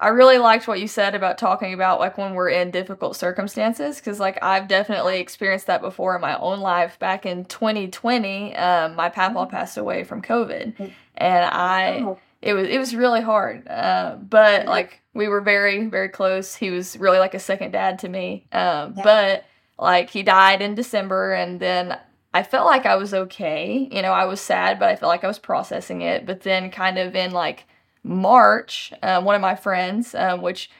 I 0.00 0.08
really 0.08 0.38
liked 0.38 0.68
what 0.68 0.80
you 0.80 0.86
said 0.86 1.14
about 1.14 1.38
talking 1.38 1.74
about 1.74 1.98
like 1.98 2.16
when 2.16 2.34
we're 2.34 2.50
in 2.50 2.70
difficult 2.70 3.16
circumstances 3.16 4.00
cuz 4.00 4.20
like 4.20 4.38
I've 4.42 4.68
definitely 4.68 5.18
experienced 5.18 5.66
that 5.66 5.80
before 5.80 6.14
in 6.14 6.20
my 6.20 6.38
own 6.38 6.60
life 6.60 6.98
back 6.98 7.26
in 7.26 7.44
2020 7.46 8.54
um 8.56 8.94
my 8.94 9.08
papa 9.08 9.34
mm-hmm. 9.34 9.50
passed 9.50 9.76
away 9.76 10.04
from 10.04 10.22
covid 10.22 10.76
mm. 10.76 10.92
and 11.16 11.44
I 11.44 12.00
oh 12.00 12.18
it 12.40 12.54
was 12.54 12.68
it 12.68 12.78
was 12.78 12.94
really 12.94 13.20
hard. 13.20 13.66
Uh, 13.68 14.16
but 14.16 14.66
like 14.66 15.02
we 15.14 15.28
were 15.28 15.40
very 15.40 15.86
very 15.86 16.08
close. 16.08 16.54
He 16.54 16.70
was 16.70 16.96
really 16.98 17.18
like 17.18 17.34
a 17.34 17.38
second 17.38 17.72
dad 17.72 17.98
to 18.00 18.08
me. 18.08 18.46
Um, 18.52 18.94
yeah. 18.96 19.02
But 19.02 19.44
like 19.78 20.10
he 20.10 20.22
died 20.22 20.62
in 20.62 20.74
December, 20.74 21.32
and 21.32 21.58
then 21.60 21.98
I 22.32 22.42
felt 22.42 22.66
like 22.66 22.86
I 22.86 22.96
was 22.96 23.14
okay. 23.14 23.88
You 23.90 24.02
know, 24.02 24.12
I 24.12 24.24
was 24.26 24.40
sad, 24.40 24.78
but 24.78 24.88
I 24.88 24.96
felt 24.96 25.10
like 25.10 25.24
I 25.24 25.28
was 25.28 25.38
processing 25.38 26.02
it. 26.02 26.26
But 26.26 26.42
then 26.42 26.70
kind 26.70 26.98
of 26.98 27.16
in 27.16 27.32
like 27.32 27.66
March, 28.04 28.92
uh, 29.02 29.20
one 29.20 29.34
of 29.34 29.40
my 29.40 29.56
friends, 29.56 30.14
um, 30.14 30.42
which 30.42 30.70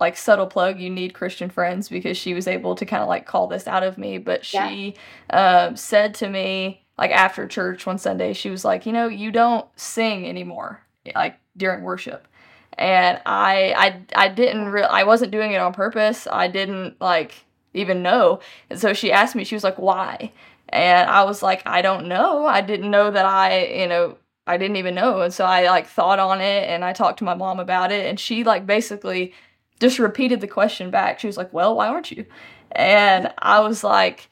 like 0.00 0.16
subtle 0.16 0.46
plug 0.46 0.80
you 0.80 0.90
need 0.90 1.14
christian 1.14 1.48
friends 1.48 1.88
because 1.88 2.16
she 2.16 2.34
was 2.34 2.48
able 2.48 2.74
to 2.74 2.84
kind 2.84 3.02
of 3.02 3.08
like 3.08 3.26
call 3.26 3.46
this 3.46 3.68
out 3.68 3.82
of 3.82 3.96
me 3.96 4.18
but 4.18 4.44
she 4.44 4.96
yeah. 5.30 5.66
um, 5.66 5.76
said 5.76 6.12
to 6.14 6.28
me 6.28 6.83
like 6.98 7.10
after 7.10 7.46
church 7.46 7.86
one 7.86 7.98
Sunday, 7.98 8.32
she 8.32 8.50
was 8.50 8.64
like, 8.64 8.86
you 8.86 8.92
know, 8.92 9.08
you 9.08 9.30
don't 9.30 9.66
sing 9.76 10.28
anymore, 10.28 10.80
like 11.14 11.38
during 11.56 11.82
worship. 11.82 12.28
And 12.76 13.20
I, 13.24 14.02
I, 14.16 14.24
I 14.26 14.28
didn't 14.28 14.66
mm. 14.66 14.72
real, 14.72 14.88
I 14.90 15.04
wasn't 15.04 15.32
doing 15.32 15.52
it 15.52 15.60
on 15.60 15.72
purpose. 15.72 16.26
I 16.30 16.48
didn't 16.48 17.00
like 17.00 17.44
even 17.72 18.02
know. 18.02 18.40
And 18.70 18.78
so 18.78 18.92
she 18.92 19.12
asked 19.12 19.34
me, 19.34 19.44
she 19.44 19.54
was 19.54 19.64
like, 19.64 19.78
why? 19.78 20.32
And 20.68 21.08
I 21.08 21.24
was 21.24 21.42
like, 21.42 21.62
I 21.66 21.82
don't 21.82 22.06
know. 22.06 22.46
I 22.46 22.60
didn't 22.60 22.90
know 22.90 23.10
that 23.10 23.26
I, 23.26 23.66
you 23.66 23.86
know, 23.86 24.16
I 24.46 24.56
didn't 24.56 24.76
even 24.76 24.94
know. 24.94 25.22
And 25.22 25.32
so 25.32 25.44
I 25.44 25.68
like 25.68 25.86
thought 25.86 26.18
on 26.18 26.40
it 26.40 26.68
and 26.68 26.84
I 26.84 26.92
talked 26.92 27.18
to 27.18 27.24
my 27.24 27.34
mom 27.34 27.60
about 27.60 27.92
it 27.92 28.06
and 28.06 28.18
she 28.18 28.44
like 28.44 28.66
basically 28.66 29.32
just 29.80 29.98
repeated 29.98 30.40
the 30.40 30.48
question 30.48 30.90
back. 30.90 31.18
She 31.18 31.26
was 31.26 31.36
like, 31.36 31.52
"Well, 31.52 31.76
why 31.76 31.88
aren't 31.88 32.10
you?" 32.10 32.26
And 32.72 33.32
I 33.38 33.60
was 33.60 33.82
like, 33.84 34.30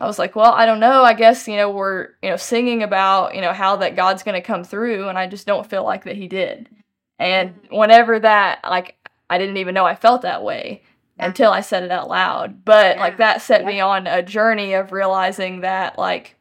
I 0.00 0.06
was 0.06 0.18
like, 0.18 0.34
well, 0.34 0.52
I 0.52 0.64
don't 0.64 0.80
know. 0.80 1.04
I 1.04 1.12
guess, 1.12 1.46
you 1.46 1.56
know, 1.56 1.70
we're, 1.70 2.08
you 2.22 2.30
know, 2.30 2.36
singing 2.36 2.82
about, 2.82 3.34
you 3.34 3.42
know, 3.42 3.52
how 3.52 3.76
that 3.76 3.96
God's 3.96 4.22
going 4.22 4.34
to 4.34 4.46
come 4.46 4.64
through 4.64 5.08
and 5.08 5.18
I 5.18 5.26
just 5.26 5.46
don't 5.46 5.68
feel 5.68 5.84
like 5.84 6.04
that 6.04 6.16
he 6.16 6.26
did. 6.26 6.70
And 7.18 7.50
mm-hmm. 7.50 7.76
whenever 7.76 8.18
that 8.18 8.60
like 8.64 8.96
I 9.28 9.36
didn't 9.36 9.58
even 9.58 9.74
know 9.74 9.84
I 9.84 9.94
felt 9.94 10.22
that 10.22 10.42
way 10.42 10.82
yeah. 11.18 11.26
until 11.26 11.52
I 11.52 11.60
said 11.60 11.82
it 11.82 11.90
out 11.90 12.08
loud. 12.08 12.64
But 12.64 12.96
yeah. 12.96 13.02
like 13.02 13.18
that 13.18 13.42
set 13.42 13.60
yeah. 13.60 13.66
me 13.66 13.80
on 13.80 14.06
a 14.06 14.22
journey 14.22 14.72
of 14.72 14.90
realizing 14.90 15.60
that 15.60 15.98
like 15.98 16.36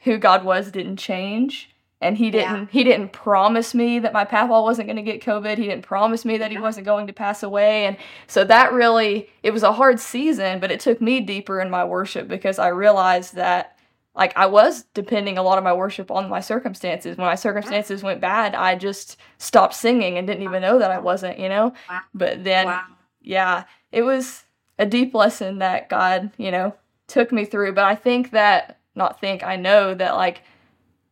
who 0.00 0.18
God 0.18 0.44
was 0.44 0.70
didn't 0.70 0.98
change 0.98 1.73
and 2.04 2.18
he 2.18 2.30
didn't 2.30 2.54
yeah. 2.54 2.66
he 2.70 2.84
didn't 2.84 3.12
promise 3.12 3.74
me 3.74 3.98
that 3.98 4.12
my 4.12 4.24
papa 4.24 4.60
wasn't 4.60 4.86
going 4.86 4.96
to 4.96 5.02
get 5.02 5.22
covid. 5.22 5.56
He 5.56 5.64
didn't 5.64 5.86
promise 5.86 6.24
me 6.24 6.36
that 6.36 6.50
he 6.50 6.58
wasn't 6.58 6.84
going 6.84 7.06
to 7.06 7.12
pass 7.12 7.42
away. 7.42 7.86
And 7.86 7.96
so 8.26 8.44
that 8.44 8.72
really 8.72 9.30
it 9.42 9.52
was 9.52 9.62
a 9.62 9.72
hard 9.72 9.98
season 9.98 10.60
but 10.60 10.70
it 10.70 10.80
took 10.80 11.00
me 11.00 11.20
deeper 11.20 11.60
in 11.60 11.70
my 11.70 11.84
worship 11.84 12.28
because 12.28 12.58
i 12.58 12.68
realized 12.68 13.34
that 13.36 13.78
like 14.14 14.36
i 14.36 14.44
was 14.44 14.84
depending 14.92 15.38
a 15.38 15.42
lot 15.42 15.56
of 15.56 15.64
my 15.64 15.72
worship 15.72 16.10
on 16.10 16.28
my 16.28 16.40
circumstances. 16.40 17.16
When 17.16 17.26
my 17.26 17.34
circumstances 17.34 18.02
went 18.02 18.20
bad 18.20 18.54
i 18.54 18.74
just 18.74 19.16
stopped 19.38 19.74
singing 19.74 20.18
and 20.18 20.26
didn't 20.26 20.42
even 20.42 20.60
know 20.60 20.78
that 20.78 20.90
i 20.90 20.98
wasn't 20.98 21.38
you 21.38 21.48
know? 21.48 21.72
Wow. 21.88 22.00
but 22.12 22.44
then 22.44 22.66
wow. 22.66 22.84
yeah 23.22 23.64
it 23.90 24.02
was 24.02 24.44
a 24.78 24.84
deep 24.84 25.14
lesson 25.14 25.58
that 25.60 25.88
god 25.88 26.30
you 26.36 26.50
know 26.50 26.74
took 27.06 27.32
me 27.32 27.44
through. 27.44 27.72
But 27.72 27.84
i 27.84 27.94
think 27.94 28.30
that 28.32 28.78
not 28.94 29.20
think 29.20 29.42
i 29.42 29.56
know 29.56 29.94
that 29.94 30.14
like 30.14 30.42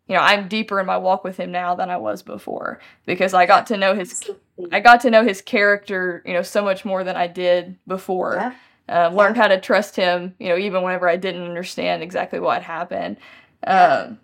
you 0.08 0.16
know, 0.16 0.20
I'm 0.20 0.48
deeper 0.48 0.80
in 0.80 0.86
my 0.86 0.96
walk 0.96 1.24
with 1.24 1.36
him 1.36 1.52
now 1.52 1.74
than 1.74 1.90
I 1.90 1.96
was 1.96 2.22
before 2.22 2.80
because 3.06 3.34
I 3.34 3.46
got 3.46 3.66
to 3.68 3.76
know 3.76 3.94
his 3.94 4.30
I 4.70 4.80
got 4.80 5.00
to 5.02 5.10
know 5.10 5.24
his 5.24 5.40
character, 5.40 6.22
you 6.26 6.32
know, 6.32 6.42
so 6.42 6.62
much 6.62 6.84
more 6.84 7.04
than 7.04 7.16
I 7.16 7.26
did 7.26 7.78
before. 7.86 8.36
Yeah. 8.36 8.54
Uh, 8.88 9.08
learned 9.14 9.36
yeah. 9.36 9.42
how 9.42 9.48
to 9.48 9.60
trust 9.60 9.96
him, 9.96 10.34
you 10.38 10.48
know, 10.48 10.58
even 10.58 10.82
whenever 10.82 11.08
I 11.08 11.16
didn't 11.16 11.44
understand 11.44 12.02
exactly 12.02 12.40
what 12.40 12.62
happened. 12.62 13.16
Um, 13.64 14.18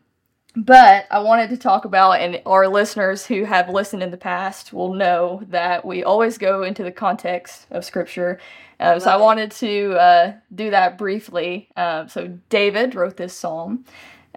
but 0.56 1.06
I 1.10 1.20
wanted 1.20 1.50
to 1.50 1.56
talk 1.56 1.84
about, 1.84 2.20
and 2.20 2.42
our 2.44 2.66
listeners 2.66 3.24
who 3.24 3.44
have 3.44 3.68
listened 3.68 4.02
in 4.02 4.10
the 4.10 4.16
past 4.16 4.72
will 4.72 4.92
know 4.92 5.42
that 5.48 5.84
we 5.84 6.02
always 6.02 6.36
go 6.38 6.64
into 6.64 6.82
the 6.82 6.90
context 6.90 7.66
of 7.70 7.84
Scripture. 7.84 8.40
Um, 8.80 8.98
so 8.98 9.10
I 9.10 9.16
wanted 9.16 9.52
to 9.52 9.92
uh, 9.94 10.32
do 10.52 10.70
that 10.70 10.98
briefly. 10.98 11.68
Um, 11.76 12.08
so 12.08 12.38
David 12.48 12.94
wrote 12.96 13.16
this 13.16 13.34
psalm. 13.34 13.84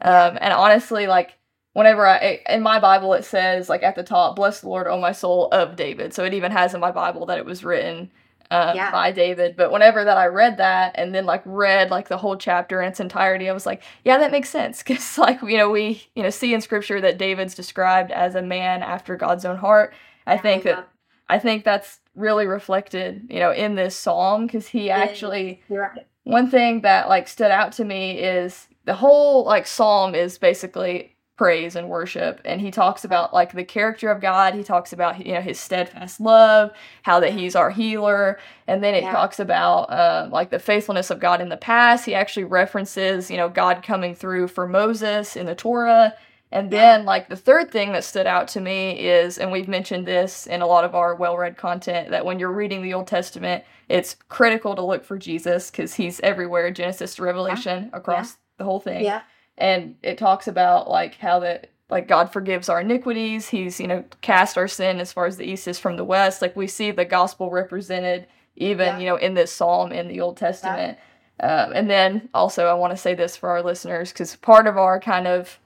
Um, 0.02 0.38
and 0.42 0.54
honestly, 0.54 1.08
like 1.08 1.38
whenever 1.74 2.08
I 2.08 2.42
in 2.50 2.62
my 2.62 2.80
Bible 2.80 3.14
it 3.14 3.26
says 3.26 3.70
like 3.70 3.84
at 3.84 3.96
the 3.96 4.04
top, 4.04 4.36
"Bless 4.36 4.62
the 4.62 4.70
Lord, 4.70 4.88
O 4.88 5.00
my 5.00 5.12
soul," 5.12 5.48
of 5.52 5.76
David. 5.76 6.14
So 6.14 6.26
it 6.26 6.34
even 6.34 6.52
has 6.52 6.74
in 6.74 6.80
my 6.80 6.92
Bible 6.92 7.26
that 7.28 7.38
it 7.38 7.46
was 7.46 7.64
written 7.64 8.12
um, 8.52 8.76
yeah. 8.76 8.92
by 8.92 9.12
David. 9.12 9.56
But 9.56 9.72
whenever 9.72 10.04
that 10.04 10.18
I 10.18 10.26
read 10.26 10.58
that 10.58 10.94
and 10.96 11.16
then 11.16 11.26
like 11.26 11.42
read 11.46 11.90
like 11.90 12.10
the 12.10 12.18
whole 12.18 12.36
chapter 12.36 12.82
in 12.82 12.90
its 12.90 13.00
entirety, 13.00 13.50
I 13.50 13.54
was 13.54 13.66
like, 13.66 13.82
yeah, 14.04 14.18
that 14.18 14.32
makes 14.32 14.50
sense 14.50 14.84
because 14.84 15.18
like 15.18 15.42
you 15.42 15.58
know 15.58 15.70
we 15.70 16.04
you 16.16 16.24
know 16.24 16.30
see 16.30 16.54
in 16.54 16.62
Scripture 16.62 17.02
that 17.02 17.18
David's 17.18 17.56
described 17.56 18.12
as 18.12 18.36
a 18.36 18.42
man 18.42 18.84
after 18.84 19.16
God's 19.16 19.46
own 19.46 19.58
heart. 19.58 19.94
I 20.28 20.38
think 20.38 20.64
that 20.64 20.88
I 21.30 21.40
think 21.40 21.64
that's 21.64 22.00
really 22.14 22.46
reflected 22.46 23.26
you 23.30 23.40
know 23.40 23.52
in 23.52 23.76
this 23.76 23.96
psalm 23.96 24.46
because 24.46 24.68
he 24.68 24.90
actually. 24.90 25.64
Right. 25.70 26.06
One 26.24 26.52
thing 26.52 26.82
that 26.82 27.10
like 27.10 27.28
stood 27.28 27.50
out 27.50 27.72
to 27.74 27.84
me 27.84 28.20
is 28.20 28.68
the 28.86 28.96
whole 28.96 29.44
like 29.46 29.68
psalm 29.68 30.16
is 30.16 30.38
basically 30.38 31.16
praise 31.42 31.76
and 31.76 31.90
worship 31.90 32.40
and 32.46 32.62
he 32.62 32.70
talks 32.70 33.04
about 33.04 33.34
like 33.34 33.52
the 33.54 33.64
character 33.64 34.12
of 34.12 34.22
god. 34.22 34.54
He 34.54 34.64
talks 34.64 34.94
about 34.94 35.26
you 35.26 35.34
know 35.34 35.42
his 35.42 35.60
steadfast 35.60 36.22
love 36.22 36.72
how 37.02 37.20
that 37.20 37.34
he's 37.34 37.56
our 37.56 37.72
healer 37.72 38.38
and 38.68 38.84
then 38.84 38.94
it 38.94 39.02
yeah. 39.02 39.12
talks 39.12 39.40
about 39.40 39.90
uh, 39.90 40.30
like 40.32 40.52
the 40.52 40.60
faithfulness 40.60 41.10
of 41.10 41.20
god 41.20 41.42
in 41.42 41.50
the 41.50 41.58
past. 41.58 42.06
He 42.06 42.14
actually 42.14 42.44
references 42.44 43.32
you 43.32 43.38
know 43.38 43.50
god 43.50 43.82
coming 43.82 44.14
through 44.14 44.50
for 44.50 44.68
moses 44.68 45.36
in 45.36 45.48
the 45.48 45.56
torah. 45.56 46.14
And 46.52 46.70
then 46.70 47.06
like 47.06 47.28
the 47.28 47.36
third 47.36 47.72
thing 47.72 47.94
that 47.94 48.04
stood 48.04 48.28
out 48.28 48.48
to 48.50 48.62
me 48.62 49.00
is 49.00 49.40
and 49.40 49.52
we've 49.52 49.68
mentioned 49.68 50.06
this 50.06 50.46
in 50.46 50.62
a 50.62 50.68
lot 50.68 50.84
of 50.84 50.94
our 50.94 51.16
well-read 51.16 51.58
content 51.58 52.12
that 52.12 52.24
when 52.24 52.38
you're 52.38 52.52
reading 52.52 52.84
the 52.84 52.94
old 52.94 53.08
testament 53.08 53.64
it's 53.90 54.16
critical 54.30 54.76
to 54.76 54.86
look 54.86 55.04
for 55.04 55.18
jesus 55.18 55.72
because 55.72 55.96
he's 55.96 56.20
everywhere. 56.20 56.70
Genesis 56.70 57.16
to 57.16 57.24
revelation 57.24 57.90
yeah. 57.92 57.98
across 57.98 58.38
the 58.58 58.64
whole 58.64 58.80
thing. 58.80 59.04
Yeah. 59.04 59.22
And 59.58 59.96
it 60.02 60.18
talks 60.18 60.48
about 60.48 60.90
like 60.90 61.16
how 61.16 61.40
that 61.40 61.72
like 61.90 62.08
God 62.08 62.32
forgives 62.32 62.70
our 62.70 62.82
iniquities. 62.82 63.50
He's, 63.50 63.80
you 63.80 63.88
know, 63.88 64.04
cast 64.22 64.58
our 64.58 64.68
sin 64.68 65.00
as 65.00 65.12
far 65.12 65.26
as 65.26 65.38
the 65.38 65.46
east 65.46 65.68
is 65.68 65.78
from 65.78 65.98
the 65.98 66.06
west. 66.06 66.42
Like 66.42 66.56
we 66.56 66.68
see 66.68 66.92
the 66.92 67.06
gospel 67.06 67.52
represented 67.52 68.28
even, 68.56 68.88
yeah. 68.88 69.00
you 69.00 69.06
know, 69.06 69.18
in 69.18 69.34
this 69.34 69.52
psalm 69.52 69.92
in 69.92 70.08
the 70.08 70.22
Old 70.22 70.38
Testament. 70.38 70.98
Yeah. 70.98 71.64
Um, 71.66 71.74
and 71.74 71.90
then 71.90 72.30
also 72.34 72.68
I 72.68 72.74
want 72.76 72.92
to 72.92 72.98
say 72.98 73.14
this 73.14 73.36
for 73.36 73.50
our 73.50 73.62
listeners 73.62 74.12
because 74.12 74.36
part 74.38 74.68
of 74.68 74.78
our 74.78 75.00
kind 75.00 75.28
of 75.28 75.60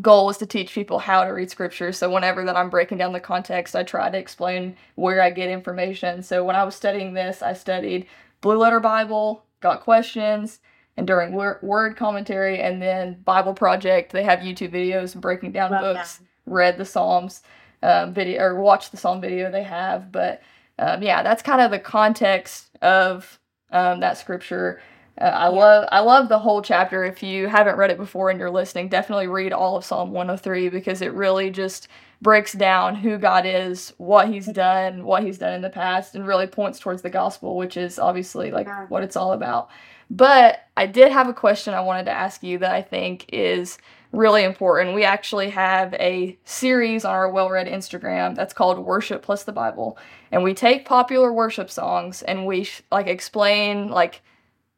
goal 0.00 0.28
is 0.28 0.36
to 0.38 0.46
teach 0.46 0.74
people 0.74 0.98
how 0.98 1.24
to 1.24 1.30
read 1.30 1.50
scripture. 1.50 1.92
So 1.92 2.10
whenever 2.10 2.44
that 2.44 2.56
I'm 2.56 2.68
breaking 2.68 2.98
down 2.98 3.12
the 3.12 3.20
context, 3.20 3.74
I 3.74 3.84
try 3.84 4.10
to 4.10 4.18
explain 4.18 4.76
where 4.96 5.22
I 5.22 5.30
get 5.30 5.48
information. 5.48 6.22
So 6.22 6.44
when 6.44 6.56
I 6.56 6.64
was 6.64 6.74
studying 6.74 7.14
this, 7.14 7.42
I 7.42 7.54
studied 7.54 8.06
Blue 8.40 8.58
Letter 8.58 8.80
Bible, 8.80 9.44
got 9.60 9.80
questions, 9.80 10.60
and 10.98 11.08
Enduring 11.08 11.32
Word 11.32 11.96
commentary 11.96 12.60
and 12.60 12.82
then 12.82 13.20
Bible 13.24 13.54
Project, 13.54 14.12
they 14.12 14.24
have 14.24 14.40
YouTube 14.40 14.72
videos 14.72 15.18
breaking 15.18 15.52
down 15.52 15.70
well, 15.70 15.94
books, 15.94 16.18
yeah. 16.20 16.26
read 16.46 16.76
the 16.76 16.84
Psalms 16.84 17.42
um, 17.82 18.12
video 18.12 18.42
or 18.42 18.60
watch 18.60 18.90
the 18.90 18.96
Psalm 18.96 19.20
video 19.20 19.50
they 19.50 19.62
have. 19.62 20.10
But 20.10 20.42
um, 20.78 21.02
yeah, 21.02 21.22
that's 21.22 21.42
kind 21.42 21.60
of 21.60 21.70
the 21.70 21.78
context 21.78 22.70
of 22.82 23.38
um, 23.70 24.00
that 24.00 24.18
scripture. 24.18 24.80
Uh, 25.20 25.24
I 25.24 25.44
yeah. 25.44 25.48
love 25.48 25.88
I 25.92 26.00
love 26.00 26.28
the 26.28 26.38
whole 26.40 26.62
chapter. 26.62 27.04
If 27.04 27.22
you 27.22 27.46
haven't 27.46 27.76
read 27.76 27.90
it 27.90 27.96
before 27.96 28.30
and 28.30 28.40
you're 28.40 28.50
listening, 28.50 28.88
definitely 28.88 29.28
read 29.28 29.52
all 29.52 29.76
of 29.76 29.84
Psalm 29.84 30.10
103 30.10 30.68
because 30.68 31.00
it 31.00 31.12
really 31.12 31.50
just 31.50 31.86
breaks 32.20 32.52
down 32.52 32.96
who 32.96 33.18
God 33.18 33.46
is, 33.46 33.92
what 33.98 34.28
He's 34.28 34.46
done, 34.46 35.04
what 35.04 35.22
He's 35.22 35.38
done 35.38 35.54
in 35.54 35.62
the 35.62 35.70
past, 35.70 36.16
and 36.16 36.26
really 36.26 36.48
points 36.48 36.80
towards 36.80 37.02
the 37.02 37.10
gospel, 37.10 37.56
which 37.56 37.76
is 37.76 38.00
obviously 38.00 38.50
like 38.50 38.90
what 38.90 39.04
it's 39.04 39.16
all 39.16 39.32
about. 39.32 39.70
But 40.10 40.60
I 40.76 40.86
did 40.86 41.12
have 41.12 41.28
a 41.28 41.34
question 41.34 41.74
I 41.74 41.80
wanted 41.80 42.04
to 42.04 42.12
ask 42.12 42.42
you 42.42 42.58
that 42.58 42.72
I 42.72 42.82
think 42.82 43.26
is 43.28 43.78
really 44.12 44.42
important. 44.42 44.94
We 44.94 45.04
actually 45.04 45.50
have 45.50 45.92
a 45.94 46.38
series 46.44 47.04
on 47.04 47.12
our 47.12 47.30
well 47.30 47.50
read 47.50 47.66
Instagram 47.66 48.34
that's 48.34 48.54
called 48.54 48.78
Worship 48.78 49.22
Plus 49.22 49.44
the 49.44 49.52
Bible. 49.52 49.98
And 50.32 50.42
we 50.42 50.54
take 50.54 50.86
popular 50.86 51.32
worship 51.32 51.70
songs 51.70 52.22
and 52.22 52.46
we 52.46 52.68
like 52.90 53.06
explain 53.06 53.88
like 53.88 54.22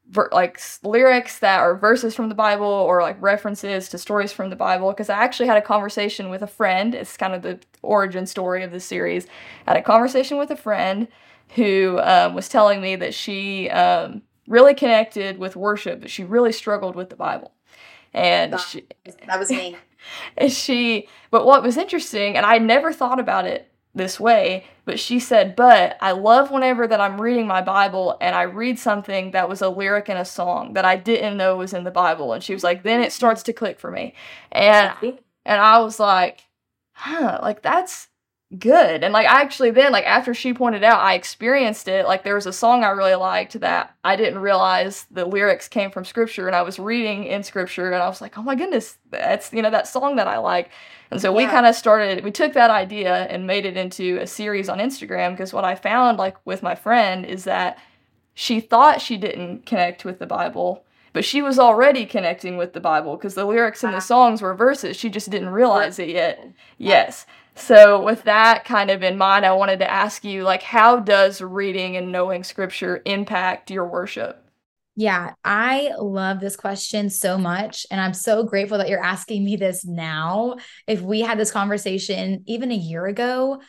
ver- 0.09 0.31
like 0.33 0.61
lyrics 0.83 1.39
that 1.39 1.61
are 1.61 1.77
verses 1.77 2.15
from 2.15 2.29
the 2.29 2.35
Bible 2.35 2.67
or 2.67 3.03
like 3.03 3.21
references 3.23 3.89
to 3.91 3.99
stories 3.99 4.33
from 4.33 4.51
the 4.51 4.57
Bible 4.57 4.91
because 4.91 5.09
I 5.09 5.23
actually 5.23 5.47
had 5.47 5.59
a 5.59 5.63
conversation 5.63 6.29
with 6.29 6.43
a 6.43 6.47
friend. 6.49 6.95
It's 6.95 7.17
kind 7.17 7.35
of 7.35 7.43
the 7.43 7.61
origin 7.83 8.27
story 8.27 8.65
of 8.65 8.73
the 8.73 8.81
series. 8.81 9.27
I 9.67 9.73
had 9.73 9.81
a 9.81 9.83
conversation 9.83 10.39
with 10.39 10.51
a 10.51 10.57
friend 10.57 11.07
who 11.55 11.99
um, 12.03 12.35
was 12.35 12.49
telling 12.49 12.81
me 12.81 12.97
that 12.97 13.15
she 13.15 13.71
um, 13.71 14.23
really 14.51 14.75
connected 14.75 15.39
with 15.39 15.57
worship, 15.57 16.01
but 16.01 16.11
she 16.11 16.25
really 16.25 16.53
struggled 16.53 16.97
with 16.97 17.09
the 17.09 17.17
Bible. 17.17 17.53
And 18.13 18.53
that, 18.53 18.61
she, 18.61 18.85
that 19.27 19.39
was 19.39 19.51
me. 19.51 19.77
and 20.37 20.53
she, 20.53 21.09
but 21.31 21.47
what 21.47 21.63
was 21.63 21.77
interesting, 21.77 22.37
and 22.37 22.45
I 22.45 22.59
never 22.59 22.93
thought 22.93 23.21
about 23.21 23.47
it 23.47 23.71
this 23.95 24.21
way, 24.21 24.67
but 24.85 24.99
she 24.99 25.19
said, 25.21 25.57
But 25.57 25.97
I 26.01 26.13
love 26.13 26.51
whenever 26.51 26.87
that 26.87 27.01
I'm 27.01 27.21
reading 27.21 27.47
my 27.47 27.63
Bible 27.63 28.17
and 28.21 28.35
I 28.35 28.43
read 28.43 28.79
something 28.79 29.31
that 29.33 29.49
was 29.49 29.63
a 29.63 29.69
lyric 29.69 30.09
in 30.09 30.17
a 30.17 30.25
song 30.25 30.75
that 30.75 30.85
I 30.85 30.97
didn't 30.97 31.37
know 31.37 31.57
was 31.57 31.73
in 31.73 31.85
the 31.85 31.91
Bible. 31.91 32.33
And 32.33 32.43
she 32.43 32.53
was 32.53 32.65
like, 32.65 32.83
Then 32.83 33.01
it 33.01 33.13
starts 33.13 33.43
to 33.45 33.53
click 33.53 33.81
for 33.81 33.91
me. 33.91 34.15
And 34.53 34.93
and 35.45 35.61
I 35.61 35.79
was 35.81 35.99
like, 35.99 36.45
huh, 36.93 37.41
like 37.43 37.63
that's 37.63 38.09
good. 38.59 39.05
And 39.05 39.13
like 39.13 39.27
I 39.27 39.41
actually 39.41 39.71
then 39.71 39.93
like 39.93 40.05
after 40.05 40.35
she 40.35 40.53
pointed 40.53 40.83
out 40.83 41.01
I 41.01 41.15
experienced 41.15 41.87
it, 41.87 42.07
like 42.07 42.25
there 42.25 42.35
was 42.35 42.47
a 42.47 42.53
song 42.53 42.83
I 42.83 42.91
really 42.91 43.15
liked 43.15 43.59
that 43.61 43.95
I 44.03 44.17
didn't 44.17 44.41
realize 44.41 45.07
the 45.11 45.25
lyrics 45.25 45.69
came 45.69 45.91
from 45.91 46.05
scripture 46.05 46.47
and 46.47 46.57
I 46.57 46.63
was 46.63 46.79
reading 46.79 47.25
in 47.25 47.43
scripture 47.43 47.93
and 47.93 48.03
I 48.03 48.09
was 48.09 48.21
like, 48.21 48.37
"Oh 48.37 48.43
my 48.43 48.57
goodness, 48.57 48.99
that's 49.11 49.53
you 49.53 49.63
know 49.63 49.71
that 49.71 49.87
song 49.87 50.17
that 50.17 50.27
I 50.27 50.39
like." 50.39 50.71
And 51.11 51.21
so 51.21 51.31
yeah. 51.31 51.37
we 51.37 51.51
kind 51.51 51.67
of 51.67 51.75
started 51.77 52.25
we 52.25 52.33
took 52.33 52.53
that 52.55 52.71
idea 52.71 53.27
and 53.27 53.47
made 53.47 53.67
it 53.67 53.77
into 53.77 54.19
a 54.19 54.27
series 54.27 54.69
on 54.69 54.79
Instagram 54.79 55.33
because 55.33 55.53
what 55.53 55.65
I 55.65 55.75
found 55.77 56.19
like 56.19 56.37
with 56.45 56.63
my 56.63 56.75
friend 56.75 57.25
is 57.25 57.45
that 57.45 57.79
she 58.35 58.61
thought 58.61 59.01
she 59.01 59.17
didn't 59.17 59.67
connect 59.67 60.05
with 60.05 60.19
the 60.19 60.27
Bible 60.27 60.85
but 61.13 61.25
she 61.25 61.43
was 61.43 61.59
already 61.59 62.07
connecting 62.07 62.57
with 62.57 62.73
the 62.73 62.81
Bible 62.81 63.17
because 63.17 63.35
the 63.35 63.45
lyrics 63.45 63.83
in 63.83 63.91
the 63.91 64.01
songs 64.01 64.41
were 64.41 64.55
verses. 64.55 64.97
She 64.97 65.09
just 65.09 65.29
didn't 65.31 65.51
realize 65.51 65.99
it 65.99 66.09
yet. 66.09 66.53
Yes. 66.79 67.27
So, 67.55 68.03
with 68.03 68.25
that 68.25 68.65
kind 68.65 68.91
of 68.91 69.03
in 69.03 69.19
mind, 69.19 69.45
I 69.45 69.53
wanted 69.53 69.81
to 69.81 69.91
ask 69.91 70.25
you 70.25 70.45
like 70.45 70.63
how 70.63 71.01
does 71.01 71.43
reading 71.43 71.97
and 71.97 72.13
knowing 72.13 72.45
scripture 72.45 73.03
impact 73.05 73.71
your 73.71 73.87
worship? 73.87 74.45
Yeah, 74.97 75.35
I 75.45 75.93
love 75.99 76.41
this 76.41 76.57
question 76.57 77.11
so 77.11 77.39
much. 77.39 77.87
And 77.91 78.01
I'm 78.01 78.13
so 78.13 78.45
grateful 78.45 78.79
that 78.79 78.89
you're 78.89 79.03
asking 79.03 79.45
me 79.45 79.57
this 79.57 79.85
now. 79.85 80.57
If 80.87 81.01
we 81.01 81.21
had 81.21 81.39
this 81.39 81.53
conversation 81.53 82.43
even 82.47 82.71
a 82.71 82.77
year 82.77 83.07
ago, 83.07 83.61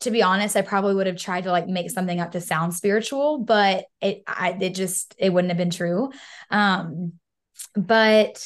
to 0.00 0.10
be 0.10 0.22
honest, 0.22 0.56
I 0.56 0.62
probably 0.62 0.94
would 0.94 1.06
have 1.06 1.16
tried 1.16 1.44
to 1.44 1.52
like 1.52 1.68
make 1.68 1.90
something 1.90 2.18
up 2.18 2.32
to 2.32 2.40
sound 2.40 2.74
spiritual, 2.74 3.38
but 3.38 3.84
it 4.00 4.22
I 4.26 4.56
it 4.60 4.74
just 4.74 5.14
it 5.18 5.32
wouldn't 5.32 5.50
have 5.50 5.58
been 5.58 5.70
true. 5.70 6.10
Um 6.50 7.14
but 7.74 8.44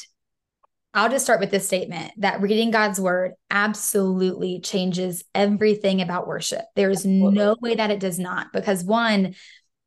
I'll 0.99 1.09
just 1.09 1.23
start 1.23 1.39
with 1.39 1.49
this 1.49 1.65
statement 1.65 2.11
that 2.17 2.41
reading 2.41 2.71
God's 2.71 2.99
word 2.99 3.31
absolutely 3.49 4.59
changes 4.59 5.23
everything 5.33 6.01
about 6.01 6.27
worship. 6.27 6.65
There 6.75 6.89
is 6.89 7.05
no 7.05 7.55
way 7.61 7.75
that 7.75 7.89
it 7.89 8.01
does 8.01 8.19
not, 8.19 8.51
because 8.51 8.83
one, 8.83 9.35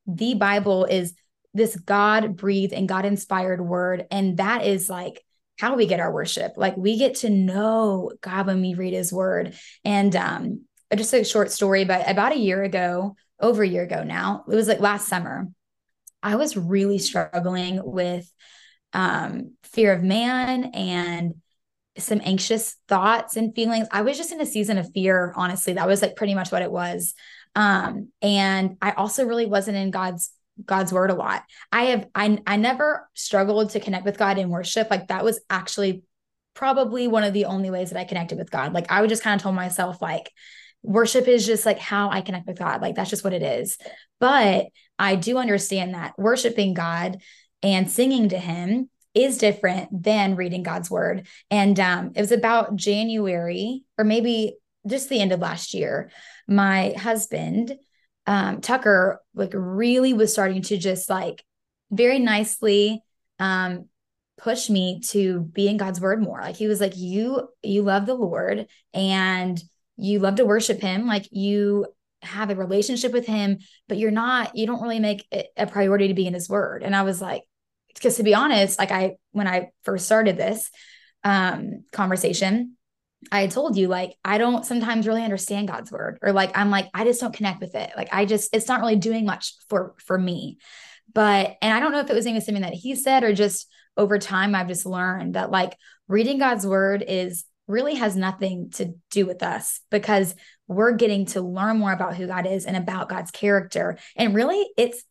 the 0.06 0.32
Bible 0.36 0.86
is 0.86 1.12
this 1.52 1.76
God 1.76 2.34
breathed 2.38 2.72
and 2.72 2.88
God 2.88 3.04
inspired 3.04 3.60
word. 3.60 4.06
And 4.10 4.38
that 4.38 4.64
is 4.64 4.88
like 4.88 5.22
how 5.58 5.76
we 5.76 5.84
get 5.84 6.00
our 6.00 6.10
worship. 6.10 6.52
Like 6.56 6.78
we 6.78 6.96
get 6.96 7.16
to 7.16 7.28
know 7.28 8.12
God 8.22 8.46
when 8.46 8.62
we 8.62 8.72
read 8.72 8.94
his 8.94 9.12
word. 9.12 9.54
And 9.84 10.16
um, 10.16 10.62
just 10.96 11.12
a 11.12 11.24
short 11.24 11.50
story, 11.50 11.84
but 11.84 12.08
about 12.08 12.32
a 12.32 12.38
year 12.38 12.62
ago, 12.62 13.16
over 13.38 13.62
a 13.62 13.68
year 13.68 13.82
ago 13.82 14.02
now, 14.02 14.44
it 14.50 14.54
was 14.54 14.66
like 14.66 14.80
last 14.80 15.08
summer, 15.08 15.48
I 16.22 16.36
was 16.36 16.56
really 16.56 16.98
struggling 16.98 17.82
with 17.84 18.32
um, 18.92 19.52
fear 19.62 19.92
of 19.92 20.02
man 20.02 20.66
and 20.74 21.34
some 21.98 22.20
anxious 22.24 22.76
thoughts 22.88 23.36
and 23.36 23.54
feelings. 23.54 23.88
I 23.90 24.02
was 24.02 24.16
just 24.16 24.32
in 24.32 24.40
a 24.40 24.46
season 24.46 24.78
of 24.78 24.90
fear, 24.92 25.32
honestly. 25.36 25.74
That 25.74 25.88
was 25.88 26.02
like 26.02 26.16
pretty 26.16 26.34
much 26.34 26.50
what 26.50 26.62
it 26.62 26.72
was. 26.72 27.14
Um, 27.54 28.08
and 28.22 28.76
I 28.80 28.92
also 28.92 29.26
really 29.26 29.46
wasn't 29.46 29.76
in 29.76 29.90
God's 29.90 30.30
God's 30.64 30.92
word 30.92 31.10
a 31.10 31.14
lot. 31.14 31.44
I 31.70 31.84
have 31.84 32.08
I 32.14 32.38
I 32.46 32.56
never 32.56 33.08
struggled 33.14 33.70
to 33.70 33.80
connect 33.80 34.04
with 34.04 34.18
God 34.18 34.38
in 34.38 34.48
worship. 34.48 34.90
Like 34.90 35.08
that 35.08 35.24
was 35.24 35.40
actually 35.50 36.02
probably 36.54 37.08
one 37.08 37.24
of 37.24 37.32
the 37.32 37.46
only 37.46 37.70
ways 37.70 37.90
that 37.90 37.98
I 37.98 38.04
connected 38.04 38.38
with 38.38 38.50
God. 38.50 38.72
Like 38.72 38.90
I 38.90 39.00
would 39.00 39.10
just 39.10 39.22
kind 39.22 39.38
of 39.38 39.42
told 39.42 39.54
myself 39.54 40.00
like 40.02 40.30
worship 40.82 41.28
is 41.28 41.46
just 41.46 41.64
like 41.64 41.78
how 41.78 42.10
I 42.10 42.20
connect 42.20 42.46
with 42.46 42.58
God. 42.58 42.82
Like 42.82 42.94
that's 42.94 43.10
just 43.10 43.24
what 43.24 43.32
it 43.32 43.42
is. 43.42 43.78
But 44.20 44.66
I 44.98 45.16
do 45.16 45.38
understand 45.38 45.94
that 45.94 46.14
worshiping 46.18 46.74
God 46.74 47.18
and 47.62 47.90
singing 47.90 48.28
to 48.30 48.38
him 48.38 48.88
is 49.14 49.38
different 49.38 50.02
than 50.02 50.36
reading 50.36 50.62
God's 50.62 50.90
word. 50.90 51.26
And 51.50 51.78
um, 51.78 52.12
it 52.14 52.20
was 52.20 52.32
about 52.32 52.76
January 52.76 53.84
or 53.98 54.04
maybe 54.04 54.56
just 54.86 55.08
the 55.08 55.20
end 55.20 55.32
of 55.32 55.40
last 55.40 55.74
year. 55.74 56.10
My 56.48 56.94
husband, 56.96 57.76
um, 58.26 58.60
Tucker, 58.60 59.20
like 59.34 59.52
really 59.54 60.14
was 60.14 60.32
starting 60.32 60.62
to 60.62 60.76
just 60.76 61.10
like 61.10 61.44
very 61.90 62.18
nicely 62.18 63.02
um, 63.38 63.88
push 64.38 64.70
me 64.70 65.00
to 65.08 65.40
be 65.40 65.68
in 65.68 65.76
God's 65.76 66.00
word 66.00 66.22
more. 66.22 66.40
Like 66.40 66.56
he 66.56 66.66
was 66.66 66.80
like, 66.80 66.96
you, 66.96 67.48
you 67.62 67.82
love 67.82 68.06
the 68.06 68.14
Lord 68.14 68.66
and 68.94 69.62
you 69.96 70.20
love 70.20 70.36
to 70.36 70.46
worship 70.46 70.80
him. 70.80 71.06
Like 71.06 71.28
you 71.30 71.86
have 72.22 72.50
a 72.50 72.56
relationship 72.56 73.12
with 73.12 73.26
him, 73.26 73.58
but 73.88 73.98
you're 73.98 74.10
not, 74.10 74.56
you 74.56 74.66
don't 74.66 74.82
really 74.82 75.00
make 75.00 75.26
it 75.30 75.48
a 75.56 75.66
priority 75.66 76.08
to 76.08 76.14
be 76.14 76.26
in 76.26 76.34
his 76.34 76.48
word. 76.48 76.82
And 76.82 76.96
I 76.96 77.02
was 77.02 77.20
like, 77.20 77.42
because 77.94 78.16
to 78.16 78.22
be 78.22 78.34
honest, 78.34 78.78
like 78.78 78.90
I 78.90 79.16
when 79.32 79.46
I 79.46 79.70
first 79.84 80.06
started 80.06 80.36
this 80.36 80.70
um 81.24 81.84
conversation, 81.92 82.76
I 83.30 83.46
told 83.46 83.76
you 83.76 83.88
like 83.88 84.16
I 84.24 84.38
don't 84.38 84.66
sometimes 84.66 85.06
really 85.06 85.22
understand 85.22 85.68
God's 85.68 85.92
word 85.92 86.18
or 86.22 86.32
like 86.32 86.56
I'm 86.56 86.70
like 86.70 86.88
I 86.94 87.04
just 87.04 87.20
don't 87.20 87.34
connect 87.34 87.60
with 87.60 87.74
it. 87.74 87.92
Like 87.96 88.08
I 88.12 88.24
just 88.24 88.54
it's 88.54 88.68
not 88.68 88.80
really 88.80 88.96
doing 88.96 89.24
much 89.24 89.54
for 89.68 89.94
for 89.98 90.18
me. 90.18 90.58
But 91.14 91.56
and 91.60 91.72
I 91.72 91.80
don't 91.80 91.92
know 91.92 92.00
if 92.00 92.10
it 92.10 92.14
was 92.14 92.26
even 92.26 92.40
something 92.40 92.62
that 92.62 92.74
he 92.74 92.94
said 92.94 93.22
or 93.22 93.32
just 93.32 93.68
over 93.96 94.18
time 94.18 94.54
I've 94.54 94.68
just 94.68 94.86
learned 94.86 95.34
that 95.34 95.50
like 95.50 95.76
reading 96.08 96.38
God's 96.38 96.66
word 96.66 97.04
is 97.06 97.44
really 97.68 97.94
has 97.94 98.16
nothing 98.16 98.70
to 98.70 98.94
do 99.10 99.26
with 99.26 99.42
us 99.42 99.80
because 99.90 100.34
we're 100.66 100.92
getting 100.92 101.26
to 101.26 101.40
learn 101.40 101.78
more 101.78 101.92
about 101.92 102.16
who 102.16 102.26
God 102.26 102.46
is 102.46 102.66
and 102.66 102.76
about 102.76 103.08
God's 103.08 103.30
character. 103.30 103.98
And 104.16 104.34
really 104.34 104.68
it's 104.76 105.02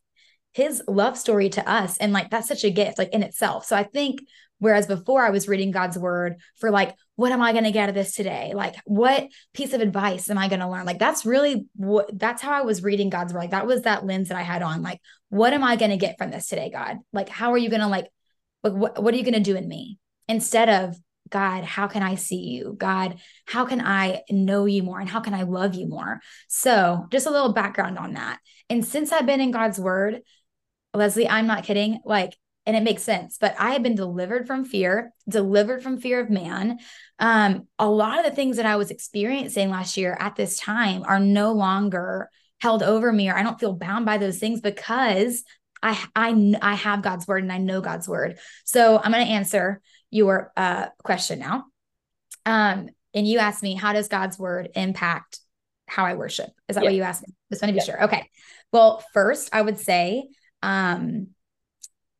his 0.52 0.82
love 0.86 1.16
story 1.16 1.48
to 1.48 1.68
us 1.68 1.96
and 1.98 2.12
like 2.12 2.30
that's 2.30 2.48
such 2.48 2.64
a 2.64 2.70
gift 2.70 2.98
like 2.98 3.12
in 3.12 3.22
itself 3.22 3.64
so 3.64 3.76
i 3.76 3.82
think 3.82 4.20
whereas 4.58 4.86
before 4.86 5.24
i 5.24 5.30
was 5.30 5.48
reading 5.48 5.70
god's 5.70 5.98
word 5.98 6.36
for 6.58 6.70
like 6.70 6.94
what 7.16 7.32
am 7.32 7.42
i 7.42 7.52
going 7.52 7.64
to 7.64 7.70
get 7.70 7.84
out 7.84 7.88
of 7.88 7.94
this 7.94 8.14
today 8.14 8.52
like 8.54 8.74
what 8.84 9.28
piece 9.54 9.72
of 9.72 9.80
advice 9.80 10.28
am 10.30 10.38
i 10.38 10.48
going 10.48 10.60
to 10.60 10.68
learn 10.68 10.86
like 10.86 10.98
that's 10.98 11.24
really 11.24 11.66
what 11.74 12.08
that's 12.18 12.42
how 12.42 12.52
i 12.52 12.62
was 12.62 12.82
reading 12.82 13.10
god's 13.10 13.32
word 13.32 13.40
like 13.40 13.50
that 13.50 13.66
was 13.66 13.82
that 13.82 14.04
lens 14.04 14.28
that 14.28 14.38
i 14.38 14.42
had 14.42 14.62
on 14.62 14.82
like 14.82 15.00
what 15.30 15.52
am 15.52 15.64
i 15.64 15.76
going 15.76 15.90
to 15.90 15.96
get 15.96 16.18
from 16.18 16.30
this 16.30 16.48
today 16.48 16.70
god 16.70 16.98
like 17.12 17.28
how 17.28 17.52
are 17.52 17.58
you 17.58 17.70
going 17.70 17.80
to 17.80 17.88
like 17.88 18.08
like 18.62 18.74
what, 18.74 19.02
what 19.02 19.14
are 19.14 19.16
you 19.16 19.24
going 19.24 19.34
to 19.34 19.40
do 19.40 19.56
in 19.56 19.66
me 19.66 19.98
instead 20.28 20.68
of 20.68 20.96
God, 21.32 21.64
how 21.64 21.88
can 21.88 22.02
I 22.02 22.14
see 22.14 22.50
you? 22.50 22.76
God, 22.78 23.18
how 23.46 23.64
can 23.64 23.80
I 23.80 24.20
know 24.30 24.66
you 24.66 24.82
more? 24.82 25.00
And 25.00 25.08
how 25.08 25.20
can 25.20 25.34
I 25.34 25.42
love 25.42 25.74
you 25.74 25.88
more? 25.88 26.20
So, 26.46 27.06
just 27.10 27.26
a 27.26 27.30
little 27.30 27.54
background 27.54 27.98
on 27.98 28.12
that. 28.14 28.38
And 28.68 28.84
since 28.84 29.10
I've 29.10 29.26
been 29.26 29.40
in 29.40 29.50
God's 29.50 29.80
word, 29.80 30.20
Leslie, 30.94 31.28
I'm 31.28 31.46
not 31.46 31.64
kidding. 31.64 32.00
Like, 32.04 32.36
and 32.64 32.76
it 32.76 32.82
makes 32.82 33.02
sense, 33.02 33.38
but 33.40 33.56
I 33.58 33.72
have 33.72 33.82
been 33.82 33.96
delivered 33.96 34.46
from 34.46 34.64
fear, 34.64 35.12
delivered 35.28 35.82
from 35.82 35.98
fear 35.98 36.20
of 36.20 36.30
man. 36.30 36.78
Um, 37.18 37.66
a 37.78 37.88
lot 37.88 38.18
of 38.18 38.24
the 38.24 38.30
things 38.30 38.56
that 38.56 38.66
I 38.66 38.76
was 38.76 38.90
experiencing 38.90 39.70
last 39.70 39.96
year 39.96 40.16
at 40.18 40.36
this 40.36 40.58
time 40.58 41.02
are 41.04 41.18
no 41.18 41.52
longer 41.52 42.30
held 42.60 42.82
over 42.84 43.12
me, 43.12 43.28
or 43.28 43.36
I 43.36 43.42
don't 43.42 43.58
feel 43.58 43.72
bound 43.72 44.06
by 44.06 44.18
those 44.18 44.38
things 44.38 44.60
because 44.60 45.42
I 45.82 46.00
I 46.14 46.54
I 46.62 46.74
have 46.74 47.02
God's 47.02 47.26
word 47.26 47.42
and 47.42 47.52
I 47.52 47.58
know 47.58 47.80
God's 47.80 48.08
word. 48.08 48.38
So 48.64 48.96
I'm 49.02 49.10
going 49.10 49.26
to 49.26 49.32
answer 49.32 49.80
your 50.10 50.52
uh, 50.56 50.86
question 51.02 51.40
now. 51.40 51.64
Um, 52.46 52.88
and 53.14 53.26
you 53.26 53.40
asked 53.40 53.62
me, 53.62 53.74
how 53.74 53.92
does 53.92 54.06
God's 54.08 54.38
word 54.38 54.68
impact 54.76 55.40
how 55.88 56.04
I 56.04 56.14
worship? 56.14 56.50
Is 56.68 56.76
that 56.76 56.84
what 56.84 56.94
you 56.94 57.02
asked 57.02 57.26
me? 57.26 57.34
Just 57.50 57.62
want 57.62 57.74
to 57.74 57.80
be 57.80 57.84
sure. 57.84 58.04
Okay. 58.04 58.30
Well, 58.72 59.04
first, 59.12 59.50
I 59.52 59.60
would 59.60 59.78
say 59.78 60.28
um, 60.62 61.28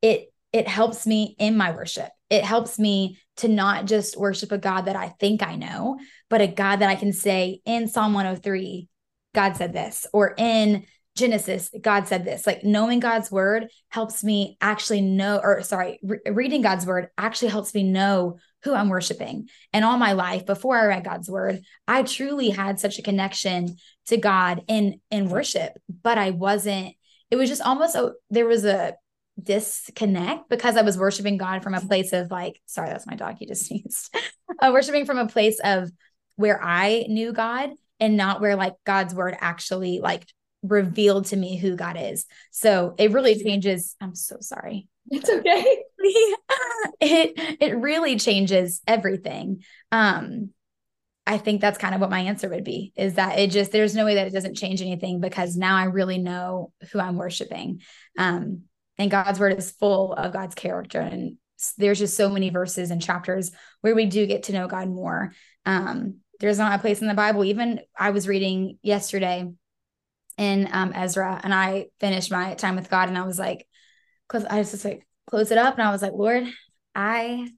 it 0.01 0.33
it 0.53 0.69
helps 0.69 1.07
me 1.07 1.35
in 1.39 1.57
my 1.57 1.71
worship. 1.73 2.11
It 2.29 2.45
helps 2.45 2.79
me 2.79 3.19
to 3.39 3.49
not 3.49 3.87
just 3.87 4.19
worship 4.19 4.53
a 4.53 4.59
God 4.59 4.83
that 4.83 4.97
I 4.97 5.09
think 5.09 5.43
I 5.43 5.57
know, 5.57 5.99
but 6.29 6.43
a 6.43 6.47
God 6.47 6.77
that 6.77 6.91
I 6.91 6.95
can 6.95 7.13
say 7.13 7.61
in 7.65 7.89
Psalm 7.89 8.13
103, 8.13 8.89
God 9.35 9.57
said 9.57 9.73
this, 9.73 10.07
or 10.13 10.35
in 10.37 10.85
Genesis, 11.15 11.71
God 11.81 12.07
said 12.07 12.25
this. 12.25 12.47
Like 12.47 12.65
knowing 12.65 13.01
God's 13.01 13.31
word 13.31 13.69
helps 13.89 14.25
me 14.25 14.57
actually 14.61 15.03
know, 15.03 15.41
or 15.43 15.63
sorry, 15.63 16.01
re- 16.03 16.21
reading 16.31 16.63
God's 16.63 16.87
word 16.87 17.09
actually 17.19 17.49
helps 17.49 17.75
me 17.75 17.83
know 17.83 18.39
who 18.65 18.75
I'm 18.75 18.89
worshiping. 18.89 19.49
And 19.73 19.85
all 19.85 19.99
my 19.99 20.13
life, 20.13 20.47
before 20.47 20.79
I 20.79 20.87
read 20.87 21.05
God's 21.05 21.31
word, 21.31 21.61
I 21.87 22.03
truly 22.03 22.51
had 22.51 22.81
such 22.81 22.99
a 22.99 23.03
connection 23.03 23.77
to 24.07 24.17
God 24.17 24.63
in 24.69 25.01
in 25.11 25.29
worship, 25.29 25.73
but 26.03 26.17
I 26.17 26.31
wasn't 26.31 26.95
it 27.33 27.37
was 27.37 27.49
just 27.49 27.63
almost 27.63 27.95
a, 27.95 28.13
there 28.29 28.45
was 28.45 28.67
a 28.67 28.95
disconnect 29.43 30.51
because 30.51 30.77
I 30.77 30.83
was 30.83 30.99
worshiping 30.99 31.39
God 31.39 31.63
from 31.63 31.73
a 31.73 31.81
place 31.81 32.13
of 32.13 32.31
like, 32.31 32.61
sorry, 32.67 32.91
that's 32.91 33.07
my 33.07 33.15
dog. 33.15 33.37
He 33.39 33.47
just 33.47 33.65
sneezed. 33.67 34.15
uh, 34.61 34.71
worshiping 34.71 35.07
from 35.07 35.17
a 35.17 35.27
place 35.27 35.59
of 35.65 35.91
where 36.37 36.63
I 36.63 37.07
knew 37.09 37.33
God 37.33 37.71
and 37.99 38.19
not 38.19 38.43
where 38.43 38.55
like 38.55 38.75
God's 38.85 39.15
word 39.15 39.35
actually 39.41 40.01
like 40.01 40.27
revealed 40.63 41.25
to 41.27 41.37
me 41.37 41.57
who 41.57 41.75
God 41.75 41.97
is. 41.99 42.27
So 42.51 42.95
it 42.99 43.13
really 43.13 43.43
changes. 43.43 43.97
I'm 43.99 44.15
so 44.15 44.37
sorry. 44.41 44.89
It's 45.11 45.31
okay. 45.31 45.79
it 47.01 47.59
it 47.61 47.79
really 47.79 48.19
changes 48.19 48.83
everything. 48.87 49.65
Um 49.91 50.51
I 51.27 51.39
think 51.39 51.61
that's 51.61 51.79
kind 51.79 51.95
of 51.95 52.01
what 52.01 52.11
my 52.11 52.21
answer 52.21 52.49
would 52.49 52.65
be 52.65 52.93
is 52.97 53.15
that 53.15 53.39
it 53.39 53.51
just 53.51 53.71
there's 53.71 53.95
no 53.95 54.05
way 54.05 54.17
that 54.17 54.27
it 54.27 54.33
doesn't 54.33 54.57
change 54.57 54.83
anything 54.83 55.21
because 55.21 55.57
now 55.57 55.77
I 55.77 55.85
really 55.85 56.19
know 56.19 56.73
who 56.91 56.99
I'm 56.99 57.17
worshiping. 57.17 57.81
Um, 58.19 58.63
and 58.99 59.11
God's 59.11 59.39
word 59.39 59.57
is 59.57 59.71
full 59.71 60.13
of 60.15 60.33
God's 60.33 60.55
character 60.55 61.01
and 61.01 61.37
there's 61.79 62.01
just 62.01 62.17
so 62.17 62.29
many 62.29 62.51
verses 62.51 62.91
and 62.91 63.01
chapters 63.01 63.53
where 63.83 63.95
we 63.95 64.07
do 64.07 64.27
get 64.27 64.45
to 64.45 64.53
know 64.53 64.67
God 64.67 64.89
more. 64.89 65.33
Um, 65.65 66.17
there's 66.41 66.59
not 66.59 66.75
a 66.75 66.81
place 66.81 67.01
in 67.01 67.07
the 67.07 67.15
Bible. 67.15 67.45
Even 67.45 67.81
I 67.97 68.11
was 68.11 68.27
reading 68.27 68.79
yesterday 68.83 69.49
in 70.39 70.69
um, 70.73 70.93
Ezra 70.93 71.41
and 71.43 71.55
I 71.55 71.87
finished 72.01 72.33
my 72.33 72.55
time 72.55 72.75
with 72.75 72.91
God 72.91 73.09
and 73.09 73.17
I 73.17 73.25
was 73.25 73.39
like, 73.39 73.67
close, 74.29 74.45
I 74.45 74.61
just 74.63 74.85
like 74.85 75.07
close 75.27 75.53
it 75.53 75.59
up 75.59 75.79
and 75.79 75.87
I 75.87 75.93
was 75.93 76.03
like, 76.03 76.15
Lord, 76.15 76.49
I 76.97 77.49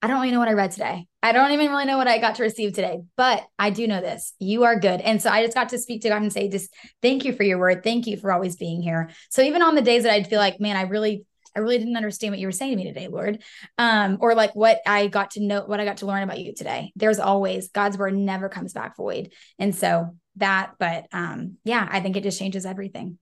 I 0.00 0.06
don't 0.06 0.20
really 0.20 0.30
know 0.30 0.38
what 0.38 0.48
I 0.48 0.52
read 0.52 0.70
today. 0.70 1.06
I 1.22 1.32
don't 1.32 1.50
even 1.50 1.70
really 1.70 1.84
know 1.84 1.98
what 1.98 2.06
I 2.06 2.18
got 2.18 2.36
to 2.36 2.44
receive 2.44 2.72
today, 2.72 3.00
but 3.16 3.44
I 3.58 3.70
do 3.70 3.88
know 3.88 4.00
this. 4.00 4.32
You 4.38 4.62
are 4.64 4.78
good. 4.78 5.00
And 5.00 5.20
so 5.20 5.28
I 5.28 5.42
just 5.42 5.56
got 5.56 5.70
to 5.70 5.78
speak 5.78 6.02
to 6.02 6.08
God 6.08 6.22
and 6.22 6.32
say, 6.32 6.48
just 6.48 6.72
thank 7.02 7.24
you 7.24 7.32
for 7.32 7.42
your 7.42 7.58
word. 7.58 7.82
Thank 7.82 8.06
you 8.06 8.16
for 8.16 8.32
always 8.32 8.54
being 8.54 8.80
here. 8.80 9.10
So 9.30 9.42
even 9.42 9.60
on 9.60 9.74
the 9.74 9.82
days 9.82 10.04
that 10.04 10.12
I'd 10.12 10.28
feel 10.28 10.38
like, 10.38 10.60
man, 10.60 10.76
I 10.76 10.82
really, 10.82 11.24
I 11.56 11.60
really 11.60 11.78
didn't 11.78 11.96
understand 11.96 12.32
what 12.32 12.38
you 12.38 12.46
were 12.46 12.52
saying 12.52 12.70
to 12.70 12.76
me 12.76 12.84
today, 12.84 13.08
Lord. 13.08 13.42
Um, 13.76 14.18
or 14.20 14.36
like 14.36 14.54
what 14.54 14.80
I 14.86 15.08
got 15.08 15.32
to 15.32 15.42
know, 15.42 15.64
what 15.64 15.80
I 15.80 15.84
got 15.84 15.96
to 15.98 16.06
learn 16.06 16.22
about 16.22 16.38
you 16.38 16.54
today. 16.54 16.92
There's 16.94 17.18
always 17.18 17.68
God's 17.70 17.98
word 17.98 18.14
never 18.14 18.48
comes 18.48 18.72
back 18.72 18.96
void. 18.96 19.32
And 19.58 19.74
so 19.74 20.14
that, 20.36 20.74
but 20.78 21.06
um, 21.12 21.56
yeah, 21.64 21.88
I 21.90 21.98
think 21.98 22.16
it 22.16 22.22
just 22.22 22.38
changes 22.38 22.64
everything. 22.64 23.18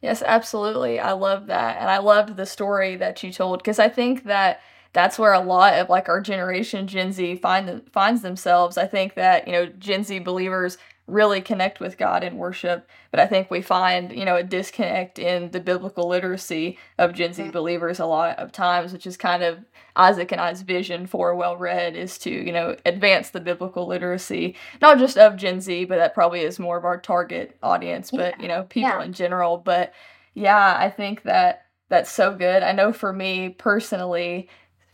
Yes, 0.00 0.22
absolutely. 0.22 0.98
I 0.98 1.12
love 1.12 1.48
that. 1.48 1.76
And 1.78 1.90
I 1.90 1.98
loved 1.98 2.34
the 2.34 2.46
story 2.46 2.96
that 2.96 3.22
you 3.22 3.30
told 3.32 3.58
because 3.58 3.78
I 3.78 3.90
think 3.90 4.24
that 4.24 4.60
that's 4.92 5.18
where 5.18 5.32
a 5.32 5.40
lot 5.40 5.74
of 5.74 5.88
like 5.88 6.08
our 6.08 6.20
generation 6.20 6.86
Gen 6.86 7.12
Z 7.12 7.36
find 7.36 7.82
finds 7.92 8.22
themselves. 8.22 8.76
I 8.76 8.86
think 8.86 9.14
that, 9.14 9.46
you 9.46 9.52
know, 9.52 9.66
Gen 9.66 10.04
Z 10.04 10.18
believers 10.20 10.78
really 11.06 11.40
connect 11.40 11.80
with 11.80 11.98
God 11.98 12.22
in 12.22 12.36
worship. 12.36 12.88
But 13.10 13.18
I 13.18 13.26
think 13.26 13.50
we 13.50 13.62
find, 13.62 14.12
you 14.12 14.24
know, 14.24 14.36
a 14.36 14.44
disconnect 14.44 15.18
in 15.18 15.50
the 15.50 15.58
biblical 15.58 16.08
literacy 16.08 16.78
of 16.98 17.14
Gen 17.14 17.32
Z 17.32 17.42
mm. 17.42 17.52
believers 17.52 17.98
a 17.98 18.06
lot 18.06 18.38
of 18.38 18.52
times, 18.52 18.92
which 18.92 19.06
is 19.06 19.16
kind 19.16 19.42
of 19.42 19.58
Isaac 19.96 20.30
and 20.30 20.40
I's 20.40 20.62
vision 20.62 21.06
for 21.06 21.34
Well 21.34 21.56
Read 21.56 21.96
is 21.96 22.16
to, 22.18 22.30
you 22.30 22.52
know, 22.52 22.76
advance 22.86 23.30
the 23.30 23.40
biblical 23.40 23.88
literacy, 23.88 24.54
not 24.80 24.98
just 24.98 25.18
of 25.18 25.36
Gen 25.36 25.60
Z, 25.60 25.86
but 25.86 25.96
that 25.96 26.14
probably 26.14 26.40
is 26.40 26.60
more 26.60 26.78
of 26.78 26.84
our 26.84 27.00
target 27.00 27.56
audience, 27.60 28.12
but, 28.12 28.36
yeah. 28.36 28.42
you 28.42 28.48
know, 28.48 28.62
people 28.64 28.90
yeah. 28.90 29.02
in 29.02 29.12
general. 29.12 29.56
But 29.58 29.92
yeah, 30.34 30.76
I 30.78 30.90
think 30.90 31.24
that 31.24 31.66
that's 31.88 32.12
so 32.12 32.36
good. 32.36 32.62
I 32.62 32.70
know 32.70 32.92
for 32.92 33.12
me 33.12 33.48
personally, 33.48 34.48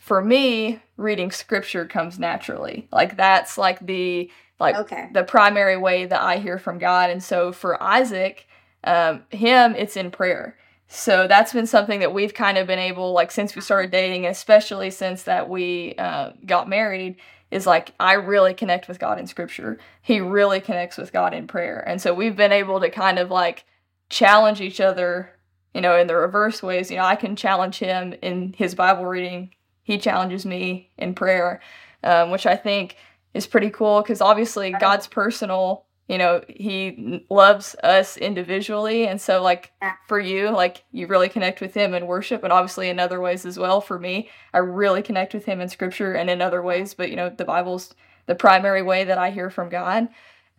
for 0.06 0.22
me, 0.22 0.80
reading 0.96 1.32
scripture 1.32 1.84
comes 1.84 2.16
naturally. 2.16 2.86
Like 2.92 3.16
that's 3.16 3.58
like 3.58 3.84
the 3.84 4.30
like 4.60 4.76
okay. 4.76 5.08
the 5.12 5.24
primary 5.24 5.76
way 5.76 6.06
that 6.06 6.22
I 6.22 6.36
hear 6.36 6.60
from 6.60 6.78
God. 6.78 7.10
And 7.10 7.20
so 7.20 7.50
for 7.50 7.82
Isaac, 7.82 8.46
um, 8.84 9.24
him, 9.30 9.74
it's 9.74 9.96
in 9.96 10.12
prayer. 10.12 10.56
So 10.86 11.26
that's 11.26 11.52
been 11.52 11.66
something 11.66 11.98
that 11.98 12.14
we've 12.14 12.34
kind 12.34 12.56
of 12.56 12.68
been 12.68 12.78
able, 12.78 13.14
like 13.14 13.32
since 13.32 13.56
we 13.56 13.60
started 13.60 13.90
dating, 13.90 14.26
especially 14.26 14.92
since 14.92 15.24
that 15.24 15.48
we 15.48 15.96
uh, 15.98 16.30
got 16.46 16.68
married, 16.68 17.16
is 17.50 17.66
like 17.66 17.92
I 17.98 18.12
really 18.12 18.54
connect 18.54 18.86
with 18.86 19.00
God 19.00 19.18
in 19.18 19.26
Scripture. 19.26 19.76
He 20.02 20.20
really 20.20 20.60
connects 20.60 20.98
with 20.98 21.12
God 21.12 21.34
in 21.34 21.48
prayer, 21.48 21.82
and 21.84 22.00
so 22.00 22.14
we've 22.14 22.36
been 22.36 22.52
able 22.52 22.78
to 22.78 22.90
kind 22.90 23.18
of 23.18 23.32
like 23.32 23.64
challenge 24.08 24.60
each 24.60 24.80
other, 24.80 25.30
you 25.74 25.80
know, 25.80 25.98
in 25.98 26.06
the 26.06 26.14
reverse 26.14 26.62
ways. 26.62 26.92
You 26.92 26.98
know, 26.98 27.04
I 27.04 27.16
can 27.16 27.34
challenge 27.34 27.80
him 27.80 28.14
in 28.22 28.52
his 28.56 28.76
Bible 28.76 29.06
reading. 29.06 29.50
He 29.86 29.98
challenges 29.98 30.44
me 30.44 30.90
in 30.98 31.14
prayer, 31.14 31.60
um, 32.02 32.32
which 32.32 32.44
I 32.44 32.56
think 32.56 32.96
is 33.34 33.46
pretty 33.46 33.70
cool 33.70 34.02
because 34.02 34.20
obviously 34.20 34.72
God's 34.72 35.06
personal. 35.06 35.84
You 36.08 36.18
know, 36.18 36.42
He 36.48 37.24
loves 37.30 37.76
us 37.84 38.16
individually, 38.16 39.06
and 39.06 39.20
so 39.20 39.40
like 39.40 39.70
for 40.08 40.18
you, 40.18 40.50
like 40.50 40.82
you 40.90 41.06
really 41.06 41.28
connect 41.28 41.60
with 41.60 41.72
Him 41.72 41.94
in 41.94 42.08
worship, 42.08 42.42
and 42.42 42.52
obviously 42.52 42.88
in 42.88 42.98
other 42.98 43.20
ways 43.20 43.46
as 43.46 43.60
well. 43.60 43.80
For 43.80 43.96
me, 43.96 44.28
I 44.52 44.58
really 44.58 45.02
connect 45.02 45.34
with 45.34 45.44
Him 45.44 45.60
in 45.60 45.68
Scripture 45.68 46.14
and 46.14 46.28
in 46.28 46.42
other 46.42 46.62
ways, 46.62 46.92
but 46.92 47.08
you 47.08 47.14
know, 47.14 47.30
the 47.30 47.44
Bible's 47.44 47.94
the 48.26 48.34
primary 48.34 48.82
way 48.82 49.04
that 49.04 49.18
I 49.18 49.30
hear 49.30 49.50
from 49.50 49.68
God. 49.68 50.08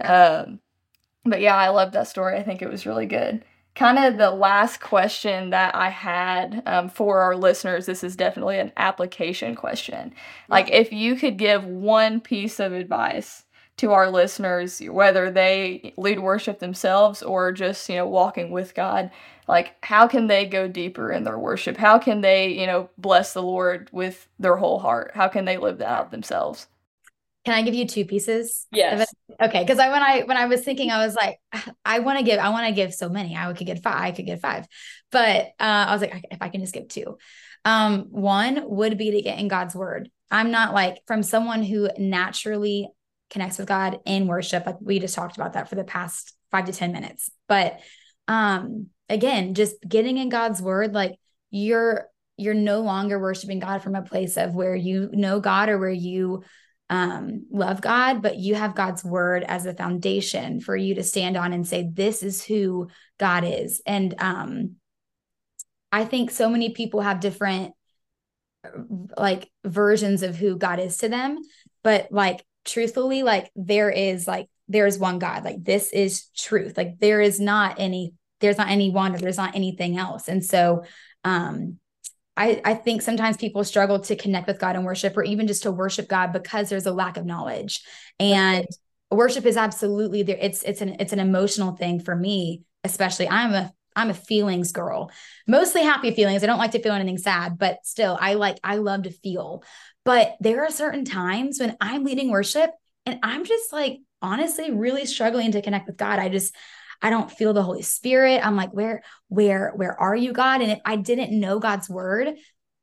Um, 0.02 0.62
but 1.26 1.42
yeah, 1.42 1.58
I 1.58 1.68
love 1.68 1.92
that 1.92 2.08
story. 2.08 2.38
I 2.38 2.44
think 2.44 2.62
it 2.62 2.70
was 2.70 2.86
really 2.86 3.08
good 3.08 3.44
kind 3.78 4.00
of 4.00 4.18
the 4.18 4.32
last 4.32 4.80
question 4.82 5.52
that 5.52 5.76
I 5.76 5.90
had 5.90 6.64
um, 6.66 6.90
for 6.90 7.20
our 7.22 7.36
listeners, 7.36 7.86
this 7.86 8.04
is 8.04 8.16
definitely 8.16 8.58
an 8.58 8.72
application 8.76 9.56
question. 9.56 10.16
Like, 10.50 10.72
if 10.72 10.92
you 10.92 11.16
could 11.16 11.38
give 11.38 11.64
one 11.64 12.20
piece 12.20 12.60
of 12.60 12.74
advice 12.74 13.46
to 13.78 13.92
our 13.92 14.10
listeners, 14.10 14.82
whether 14.90 15.30
they 15.30 15.94
lead 15.96 16.20
worship 16.20 16.58
themselves 16.58 17.22
or 17.22 17.52
just, 17.52 17.88
you 17.88 17.98
know, 17.98 18.08
walking 18.08 18.50
with 18.50 18.74
God, 18.74 19.12
like, 19.48 19.76
how 19.84 20.08
can 20.08 20.26
they 20.26 20.48
go 20.48 20.68
deeper 20.68 21.12
in 21.12 21.24
their 21.24 21.38
worship? 21.38 21.78
How 21.78 22.00
can 22.00 22.22
they, 22.22 22.48
you 22.50 22.66
know, 22.66 22.90
bless 22.98 23.34
the 23.34 23.44
Lord 23.44 23.90
with 23.92 24.28
their 24.40 24.58
whole 24.58 24.80
heart? 24.80 25.12
How 25.14 25.28
can 25.28 25.46
they 25.46 25.58
live 25.58 25.78
that 25.78 25.88
out 25.88 26.10
themselves? 26.10 26.66
Can 27.48 27.54
I 27.54 27.62
give 27.62 27.76
you 27.76 27.88
two 27.88 28.04
pieces? 28.04 28.68
Yes. 28.74 29.08
Okay. 29.42 29.66
Cause 29.66 29.80
I 29.80 29.90
when 29.90 30.04
I 30.04 30.24
when 30.24 30.36
I 30.36 30.48
was 30.48 30.66
thinking, 30.66 30.92
I 30.92 31.06
was 31.06 31.16
like, 31.16 31.40
I 31.86 32.00
want 32.00 32.20
to 32.20 32.26
give, 32.26 32.40
I 32.40 32.50
want 32.50 32.68
to 32.68 32.74
give 32.74 32.94
so 32.94 33.08
many. 33.08 33.38
I 33.38 33.54
could 33.54 33.66
get 33.66 33.82
five, 33.82 34.02
I 34.02 34.12
could 34.12 34.26
get 34.26 34.42
five. 34.42 34.68
But 35.14 35.46
uh, 35.58 35.86
I 35.88 35.94
was 35.94 36.02
like, 36.02 36.26
if 36.30 36.42
I 36.42 36.50
can 36.50 36.60
just 36.60 36.74
give 36.74 36.90
two. 36.90 37.18
Um, 37.64 38.08
one 38.10 38.64
would 38.66 38.98
be 38.98 39.12
to 39.12 39.22
get 39.22 39.40
in 39.40 39.48
God's 39.48 39.76
word. 39.76 40.10
I'm 40.30 40.52
not 40.52 40.74
like 40.74 40.98
from 41.08 41.24
someone 41.24 41.64
who 41.64 41.88
naturally 41.98 42.90
connects 43.30 43.60
with 43.60 43.70
God 43.70 44.02
in 44.06 44.28
worship. 44.28 44.66
Like 44.66 44.82
we 44.82 45.00
just 45.00 45.16
talked 45.16 45.38
about 45.38 45.54
that 45.54 45.70
for 45.70 45.76
the 45.76 45.86
past 45.86 46.36
five 46.52 46.66
to 46.66 46.74
10 46.74 46.92
minutes. 46.92 47.30
But 47.48 47.80
um 48.28 48.88
again, 49.08 49.54
just 49.54 49.78
getting 49.88 50.18
in 50.18 50.28
God's 50.28 50.62
word, 50.62 50.94
like 50.94 51.16
you're 51.50 52.10
you're 52.36 52.54
no 52.54 52.82
longer 52.82 53.18
worshiping 53.18 53.60
God 53.60 53.84
from 53.84 53.96
a 53.96 54.02
place 54.02 54.36
of 54.36 54.54
where 54.54 54.76
you 54.76 55.10
know 55.14 55.40
God 55.40 55.70
or 55.70 55.80
where 55.80 55.90
you 55.90 56.44
um, 56.90 57.46
love 57.52 57.82
God, 57.82 58.22
but 58.22 58.38
you 58.38 58.56
have 58.56 58.76
God's 58.76 59.04
word 59.04 59.44
as 59.44 59.66
a 59.66 59.74
foundation 59.74 60.62
for 60.62 60.76
you 60.76 60.96
to 60.96 61.04
stand 61.04 61.36
on 61.36 61.52
and 61.54 61.68
say, 61.68 61.90
this 61.92 62.24
is 62.24 62.44
who 62.44 62.90
God 63.20 63.44
is. 63.46 63.82
And 63.86 64.16
um, 64.20 64.76
I 65.92 66.06
think 66.06 66.32
so 66.32 66.50
many 66.50 66.70
people 66.70 67.02
have 67.02 67.20
different 67.20 67.74
like 69.18 69.50
versions 69.66 70.24
of 70.24 70.36
who 70.36 70.58
God 70.58 70.80
is 70.80 70.98
to 70.98 71.10
them, 71.10 71.40
but 71.84 72.08
like 72.12 72.46
truthfully, 72.66 73.24
like 73.24 73.52
there 73.56 73.90
is 73.90 74.28
like 74.28 74.48
there's 74.68 74.98
one 74.98 75.20
God. 75.20 75.44
Like 75.44 75.64
this 75.64 75.92
is 75.92 76.28
truth. 76.36 76.78
Like 76.78 77.00
there 77.00 77.22
is 77.22 77.40
not 77.40 77.76
any 77.80 78.14
there's 78.40 78.58
not 78.58 78.70
any 78.70 78.92
one 78.92 79.16
or 79.16 79.18
there's 79.18 79.38
not 79.38 79.56
anything 79.56 79.98
else. 79.98 80.28
And 80.28 80.44
so 80.44 80.84
um 81.24 81.80
I, 82.38 82.62
I 82.64 82.74
think 82.76 83.02
sometimes 83.02 83.36
people 83.36 83.64
struggle 83.64 84.00
to 84.02 84.16
connect 84.16 84.48
with 84.48 84.60
God 84.60 84.76
and 84.76 84.86
worship 84.86 85.18
or 85.18 85.24
even 85.24 85.48
just 85.48 85.64
to 85.64 85.72
worship 85.72 86.08
God 86.08 86.32
because 86.32 86.70
there's 86.70 86.86
a 86.86 86.92
lack 86.92 87.18
of 87.18 87.26
knowledge. 87.26 87.82
And 88.20 88.66
worship 89.10 89.46
is 89.46 89.58
absolutely 89.58 90.24
there. 90.24 90.38
It's 90.40 90.64
it's 90.64 90.82
an 90.82 90.98
it's 91.00 91.14
an 91.14 91.20
emotional 91.20 91.76
thing 91.76 92.00
for 92.00 92.16
me, 92.16 92.64
especially. 92.84 93.28
I'm 93.28 93.54
a 93.54 93.74
I'm 93.96 94.12
a 94.12 94.14
feelings 94.14 94.72
girl. 94.72 95.12
Mostly 95.48 95.82
happy 95.82 96.12
feelings. 96.12 96.44
I 96.44 96.48
don't 96.48 96.60
like 96.60 96.72
to 96.72 96.82
feel 96.82 96.94
anything 96.94 97.18
sad, 97.18 97.58
but 97.58 97.80
still 97.84 98.18
I 98.20 98.36
like 98.36 98.60
I 98.64 98.76
love 98.76 99.04
to 99.04 99.12
feel. 99.12 99.64
But 100.06 100.38
there 100.40 100.64
are 100.64 100.70
certain 100.70 101.04
times 101.04 101.60
when 101.60 101.76
I'm 101.82 102.04
leading 102.04 102.30
worship 102.30 102.70
and 103.08 103.20
I'm 103.24 103.44
just 103.46 103.74
like 103.74 104.00
honestly 104.22 104.72
really 104.72 105.06
struggling 105.06 105.54
to 105.54 105.62
connect 105.62 105.88
with 105.88 105.98
God. 105.98 106.20
I 106.20 106.30
just 106.30 106.56
I 107.02 107.10
don't 107.10 107.32
feel 107.32 107.54
the 107.54 107.64
Holy 107.64 107.82
Spirit. 107.82 108.46
I'm 108.46 108.56
like, 108.56 108.72
where, 108.72 109.04
where, 109.28 109.72
where 109.76 110.00
are 110.00 110.16
you, 110.16 110.34
God? 110.34 110.62
And 110.62 110.72
if 110.72 110.80
I 110.86 110.96
didn't 110.96 111.38
know 111.38 111.60
God's 111.60 111.90
word, 111.90 112.36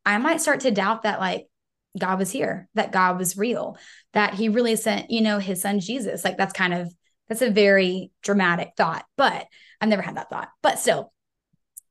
I 0.06 0.18
might 0.18 0.40
start 0.40 0.60
to 0.60 0.70
doubt 0.70 1.02
that 1.02 1.20
like 1.20 1.46
God 1.98 2.18
was 2.18 2.30
here, 2.30 2.68
that 2.74 2.92
God 2.92 3.18
was 3.18 3.36
real, 3.36 3.76
that 4.12 4.34
he 4.34 4.48
really 4.48 4.76
sent, 4.76 5.10
you 5.10 5.20
know, 5.20 5.38
his 5.38 5.62
son 5.62 5.80
Jesus. 5.80 6.24
Like 6.24 6.36
that's 6.36 6.52
kind 6.52 6.74
of 6.74 6.92
that's 7.28 7.42
a 7.42 7.50
very 7.50 8.10
dramatic 8.22 8.72
thought, 8.76 9.04
but 9.16 9.46
I've 9.80 9.88
never 9.88 10.02
had 10.02 10.16
that 10.16 10.30
thought. 10.30 10.48
But 10.62 10.78
still, 10.78 11.12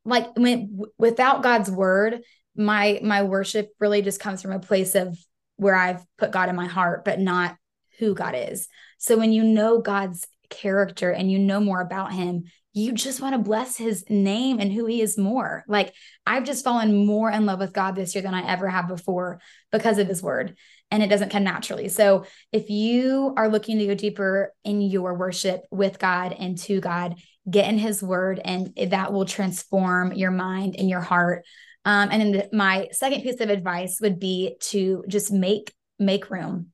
like 0.06 0.36
when 0.38 0.82
without 0.98 1.44
God's 1.44 1.72
word, 1.72 2.22
my 2.56 3.00
my 3.04 3.24
worship 3.24 3.72
really 3.80 4.02
just 4.02 4.20
comes 4.20 4.42
from 4.42 4.52
a 4.52 4.60
place 4.60 4.96
of 4.96 5.18
where 5.56 5.76
I've 5.76 6.04
put 6.18 6.32
God 6.32 6.50
in 6.50 6.56
my 6.56 6.68
heart, 6.68 7.06
but 7.06 7.20
not 7.20 7.56
who 8.00 8.14
God 8.14 8.36
is. 8.36 8.68
So 8.98 9.18
when 9.18 9.32
you 9.32 9.44
know 9.44 9.80
God's 9.80 10.28
character 10.54 11.12
and 11.12 11.32
you 11.32 11.40
know 11.40 11.60
more 11.60 11.82
about 11.82 12.14
him, 12.14 12.46
you 12.74 12.92
just 12.92 13.22
want 13.22 13.34
to 13.34 13.40
bless 13.40 13.78
his 13.78 14.04
name 14.10 14.60
and 14.60 14.72
who 14.72 14.86
he 14.86 15.02
is 15.02 15.18
more. 15.18 15.64
Like 15.68 15.94
I've 16.26 16.44
just 16.44 16.64
fallen 16.64 17.06
more 17.06 17.30
in 17.30 17.46
love 17.46 17.60
with 17.60 17.74
God 17.74 17.96
this 17.96 18.16
year 18.16 18.22
than 18.22 18.34
I 18.34 18.48
ever 18.48 18.68
have 18.68 18.88
before 18.88 19.40
because 19.72 20.00
of 20.00 20.08
his 20.08 20.24
word. 20.24 20.56
And 20.90 21.04
it 21.04 21.10
doesn't 21.10 21.32
come 21.32 21.44
naturally. 21.44 21.90
So 21.90 22.26
if 22.52 22.70
you 22.70 23.34
are 23.38 23.50
looking 23.50 23.80
to 23.80 23.88
go 23.88 23.96
deeper 23.96 24.54
in 24.64 24.82
your 24.82 25.16
worship 25.16 25.62
with 25.72 26.00
God 26.00 26.36
and 26.38 26.58
to 26.60 26.82
God, 26.82 27.16
get 27.50 27.68
in 27.68 27.78
his 27.78 28.02
word 28.02 28.40
and 28.44 28.74
that 28.90 29.12
will 29.14 29.26
transform 29.26 30.14
your 30.14 30.32
mind 30.32 30.76
and 30.78 30.90
your 30.90 31.02
heart. 31.02 31.46
Um, 31.86 32.10
and 32.12 32.22
then 32.22 32.32
the, 32.32 32.50
my 32.54 32.88
second 32.92 33.22
piece 33.22 33.42
of 33.42 33.50
advice 33.50 34.00
would 34.02 34.20
be 34.20 34.56
to 34.62 35.04
just 35.08 35.32
make 35.32 35.74
make 36.00 36.30
room 36.32 36.73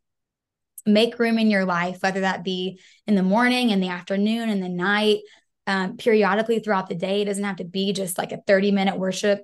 make 0.85 1.19
room 1.19 1.37
in 1.37 1.49
your 1.49 1.65
life, 1.65 2.01
whether 2.01 2.21
that 2.21 2.43
be 2.43 2.79
in 3.07 3.15
the 3.15 3.23
morning, 3.23 3.69
in 3.69 3.79
the 3.79 3.89
afternoon, 3.89 4.49
in 4.49 4.59
the 4.59 4.69
night, 4.69 5.19
um, 5.67 5.97
periodically 5.97 6.59
throughout 6.59 6.89
the 6.89 6.95
day. 6.95 7.21
It 7.21 7.25
doesn't 7.25 7.43
have 7.43 7.57
to 7.57 7.63
be 7.63 7.93
just 7.93 8.17
like 8.17 8.31
a 8.31 8.41
30 8.47 8.71
minute 8.71 8.97
worship 8.97 9.43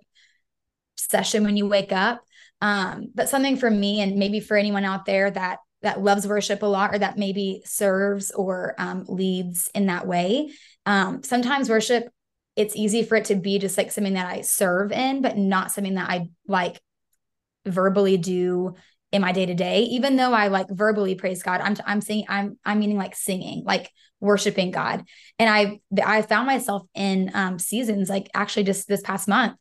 session 0.96 1.44
when 1.44 1.58
you 1.58 1.68
wake 1.68 1.92
up. 1.92 2.22
Um, 2.62 3.12
but 3.14 3.30
something 3.30 3.58
for 3.58 3.70
me 3.70 4.02
and 4.02 4.16
maybe 4.16 4.40
for 4.40 4.58
anyone 4.58 4.86
out 4.86 5.06
there 5.06 5.30
that 5.30 5.60
that 5.82 6.02
loves 6.02 6.26
worship 6.26 6.64
a 6.64 6.66
lot 6.66 6.96
or 6.96 6.98
that 6.98 7.18
maybe 7.18 7.62
serves 7.64 8.32
or 8.32 8.74
um, 8.80 9.06
leads 9.08 9.70
in 9.76 9.86
that 9.86 10.08
way. 10.08 10.52
Um, 10.88 11.22
sometimes 11.22 11.70
worship, 11.70 12.06
it's 12.56 12.76
easy 12.76 13.04
for 13.04 13.18
it 13.18 13.26
to 13.26 13.36
be 13.36 13.60
just 13.60 13.78
like 13.78 13.92
something 13.92 14.14
that 14.14 14.26
I 14.26 14.42
serve 14.42 14.92
in, 14.92 15.22
but 15.22 15.38
not 15.38 15.72
something 15.72 15.94
that 15.94 16.10
I 16.10 16.30
like 16.48 16.82
verbally 17.68 18.18
do 18.18 18.74
in 19.16 19.22
my 19.22 19.32
day 19.32 19.46
to 19.46 19.54
day 19.54 19.84
even 19.84 20.18
though 20.18 20.34
i 20.34 20.50
like 20.50 20.68
verbally 20.70 21.16
praise 21.16 21.42
god 21.42 21.62
i'm 21.62 21.76
i'm 21.86 22.02
saying 22.02 22.26
i'm 22.28 22.60
i'm 22.66 22.80
meaning 22.80 22.98
like 22.98 23.16
singing 23.16 23.64
like 23.66 23.90
worshiping 24.20 24.72
god. 24.72 25.06
And 25.40 25.50
i 25.50 25.80
i 26.04 26.22
found 26.22 26.48
myself 26.48 26.84
in 26.94 27.32
um 27.34 27.58
seasons 27.58 28.10
like 28.10 28.30
actually 28.34 28.64
just 28.64 28.88
this 28.88 29.02
past 29.02 29.28
month 29.28 29.56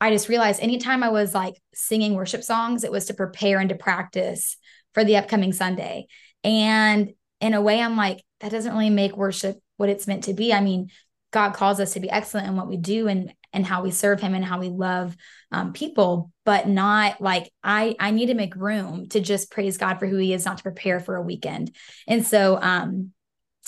i 0.00 0.10
just 0.10 0.28
realized 0.28 0.62
anytime 0.62 1.02
i 1.02 1.10
was 1.10 1.34
like 1.34 1.54
singing 1.74 2.14
worship 2.14 2.42
songs 2.42 2.82
it 2.82 2.92
was 2.92 3.06
to 3.06 3.14
prepare 3.14 3.58
and 3.58 3.68
to 3.68 3.74
practice 3.74 4.56
for 4.94 5.04
the 5.04 5.16
upcoming 5.16 5.52
sunday. 5.52 6.06
And 6.42 7.12
in 7.40 7.52
a 7.52 7.60
way 7.60 7.80
i'm 7.80 7.96
like 7.96 8.22
that 8.40 8.52
doesn't 8.52 8.72
really 8.72 8.90
make 8.90 9.16
worship 9.16 9.56
what 9.76 9.88
it's 9.88 10.06
meant 10.06 10.24
to 10.24 10.34
be. 10.34 10.52
I 10.52 10.60
mean 10.60 10.88
god 11.30 11.50
calls 11.50 11.78
us 11.78 11.92
to 11.92 12.00
be 12.00 12.10
excellent 12.10 12.46
in 12.46 12.56
what 12.56 12.68
we 12.68 12.78
do 12.78 13.08
and 13.08 13.34
and 13.54 13.64
how 13.64 13.82
we 13.82 13.90
serve 13.90 14.20
him 14.20 14.34
and 14.34 14.44
how 14.44 14.58
we 14.58 14.68
love 14.68 15.16
um, 15.52 15.72
people 15.72 16.30
but 16.44 16.68
not 16.68 17.20
like 17.20 17.50
i 17.62 17.96
i 17.98 18.10
need 18.10 18.26
to 18.26 18.34
make 18.34 18.54
room 18.56 19.08
to 19.08 19.20
just 19.20 19.50
praise 19.50 19.78
god 19.78 19.98
for 19.98 20.06
who 20.06 20.16
he 20.16 20.34
is 20.34 20.44
not 20.44 20.58
to 20.58 20.62
prepare 20.62 21.00
for 21.00 21.16
a 21.16 21.22
weekend 21.22 21.74
and 22.06 22.26
so 22.26 22.58
um 22.60 23.12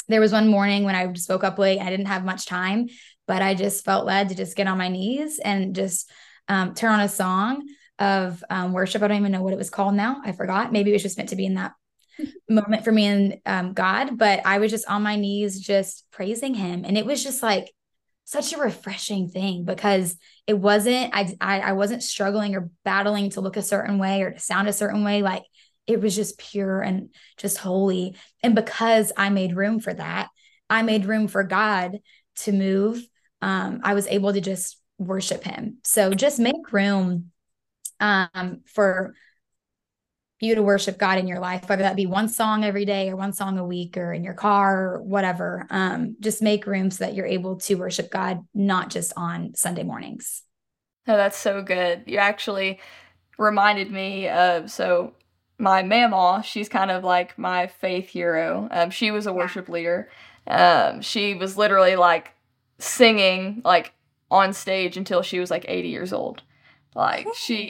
there 0.08 0.20
was 0.20 0.32
one 0.32 0.48
morning 0.48 0.84
when 0.84 0.94
I 0.94 1.06
just 1.08 1.28
woke 1.28 1.44
up 1.44 1.58
late. 1.58 1.80
I 1.80 1.90
didn't 1.90 2.06
have 2.06 2.24
much 2.24 2.46
time, 2.46 2.88
but 3.26 3.42
I 3.42 3.54
just 3.54 3.84
felt 3.84 4.06
led 4.06 4.28
to 4.28 4.34
just 4.34 4.56
get 4.56 4.68
on 4.68 4.78
my 4.78 4.88
knees 4.88 5.38
and 5.38 5.74
just 5.74 6.10
um, 6.48 6.74
turn 6.74 6.92
on 6.92 7.00
a 7.00 7.08
song 7.08 7.66
of 7.98 8.42
um, 8.50 8.72
worship. 8.72 9.02
I 9.02 9.08
don't 9.08 9.18
even 9.18 9.32
know 9.32 9.42
what 9.42 9.52
it 9.52 9.58
was 9.58 9.70
called 9.70 9.94
now. 9.94 10.20
I 10.24 10.32
forgot. 10.32 10.72
Maybe 10.72 10.90
it 10.90 10.94
was 10.94 11.02
just 11.02 11.16
meant 11.16 11.30
to 11.30 11.36
be 11.36 11.46
in 11.46 11.54
that 11.54 11.72
moment 12.48 12.84
for 12.84 12.92
me 12.92 13.06
and 13.06 13.40
um, 13.46 13.72
God. 13.72 14.16
But 14.16 14.42
I 14.44 14.58
was 14.58 14.70
just 14.70 14.88
on 14.88 15.02
my 15.02 15.16
knees, 15.16 15.58
just 15.58 16.04
praising 16.12 16.54
Him, 16.54 16.84
and 16.84 16.96
it 16.96 17.06
was 17.06 17.22
just 17.22 17.42
like 17.42 17.72
such 18.26 18.52
a 18.52 18.58
refreshing 18.58 19.28
thing 19.28 19.64
because 19.64 20.16
it 20.48 20.58
wasn't 20.58 21.14
I, 21.14 21.34
I 21.40 21.60
I 21.60 21.72
wasn't 21.72 22.02
struggling 22.02 22.56
or 22.56 22.70
battling 22.84 23.30
to 23.30 23.40
look 23.40 23.56
a 23.56 23.62
certain 23.62 23.98
way 23.98 24.22
or 24.22 24.32
to 24.32 24.38
sound 24.38 24.68
a 24.68 24.72
certain 24.72 25.04
way. 25.04 25.22
Like 25.22 25.44
it 25.86 26.00
was 26.00 26.14
just 26.14 26.36
pure 26.36 26.82
and 26.82 27.10
just 27.38 27.56
holy. 27.56 28.16
And 28.42 28.56
because 28.56 29.12
I 29.16 29.30
made 29.30 29.56
room 29.56 29.78
for 29.78 29.94
that, 29.94 30.28
I 30.68 30.82
made 30.82 31.06
room 31.06 31.28
for 31.28 31.44
God 31.44 31.98
to 32.38 32.52
move. 32.52 33.00
Um, 33.40 33.80
I 33.84 33.94
was 33.94 34.08
able 34.08 34.32
to 34.32 34.40
just 34.40 34.76
worship 34.98 35.44
Him. 35.44 35.78
So 35.84 36.12
just 36.12 36.40
make 36.40 36.72
room 36.72 37.30
um, 38.00 38.62
for 38.66 39.14
you 40.40 40.54
to 40.54 40.62
worship 40.62 40.98
God 40.98 41.18
in 41.18 41.26
your 41.26 41.40
life, 41.40 41.68
whether 41.68 41.82
that 41.82 41.96
be 41.96 42.06
one 42.06 42.28
song 42.28 42.62
every 42.64 42.84
day 42.84 43.08
or 43.08 43.16
one 43.16 43.32
song 43.32 43.58
a 43.58 43.64
week 43.64 43.96
or 43.96 44.12
in 44.12 44.22
your 44.22 44.34
car 44.34 44.94
or 44.94 45.02
whatever. 45.02 45.66
Um, 45.70 46.16
just 46.20 46.42
make 46.42 46.66
room 46.66 46.90
so 46.90 47.04
that 47.04 47.14
you're 47.14 47.26
able 47.26 47.56
to 47.56 47.74
worship 47.76 48.10
God, 48.10 48.44
not 48.54 48.90
just 48.90 49.12
on 49.16 49.54
Sunday 49.54 49.82
mornings. 49.82 50.42
Oh, 51.08 51.16
that's 51.16 51.38
so 51.38 51.62
good. 51.62 52.04
You 52.06 52.18
actually 52.18 52.80
reminded 53.38 53.90
me 53.90 54.28
of 54.28 54.70
so 54.70 55.14
my 55.58 55.82
mama, 55.82 56.42
she's 56.44 56.68
kind 56.68 56.90
of 56.90 57.02
like 57.02 57.38
my 57.38 57.66
faith 57.66 58.08
hero. 58.08 58.68
Um, 58.70 58.90
she 58.90 59.10
was 59.10 59.26
a 59.26 59.32
worship 59.32 59.68
leader. 59.68 60.10
Um, 60.46 61.00
she 61.00 61.34
was 61.34 61.56
literally 61.56 61.96
like 61.96 62.32
singing 62.78 63.62
like 63.64 63.94
on 64.30 64.52
stage 64.52 64.96
until 64.96 65.22
she 65.22 65.38
was 65.38 65.50
like 65.50 65.64
80 65.66 65.88
years 65.88 66.12
old. 66.12 66.42
Like 66.94 67.26
oh 67.26 67.34
she, 67.34 67.68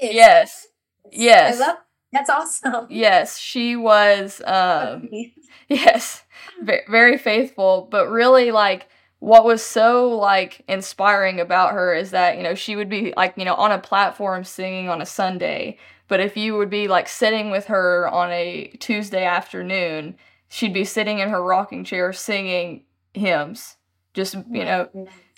yes, 0.00 0.66
yes, 1.10 1.58
love, 1.58 1.76
that's 2.12 2.30
awesome. 2.30 2.86
Yes, 2.90 3.38
she 3.38 3.76
was. 3.76 4.40
Um, 4.44 5.08
yes, 5.68 6.24
very 6.60 7.18
faithful, 7.18 7.88
but 7.90 8.10
really 8.10 8.50
like 8.50 8.88
what 9.20 9.44
was 9.44 9.62
so 9.62 10.10
like 10.10 10.62
inspiring 10.68 11.40
about 11.40 11.72
her 11.72 11.92
is 11.92 12.12
that 12.12 12.36
you 12.36 12.42
know 12.42 12.54
she 12.54 12.76
would 12.76 12.88
be 12.88 13.12
like 13.16 13.34
you 13.36 13.44
know 13.44 13.54
on 13.54 13.72
a 13.72 13.78
platform 13.78 14.44
singing 14.44 14.88
on 14.88 15.02
a 15.02 15.06
Sunday 15.06 15.76
but 16.08 16.20
if 16.20 16.36
you 16.36 16.56
would 16.56 16.70
be 16.70 16.88
like 16.88 17.06
sitting 17.06 17.50
with 17.50 17.66
her 17.66 18.08
on 18.08 18.32
a 18.32 18.72
Tuesday 18.80 19.24
afternoon, 19.24 20.16
she'd 20.48 20.72
be 20.72 20.84
sitting 20.84 21.18
in 21.18 21.28
her 21.28 21.42
rocking 21.42 21.84
chair 21.84 22.12
singing 22.14 22.84
hymns. 23.12 23.76
Just, 24.14 24.34
you 24.50 24.64
know, 24.64 24.88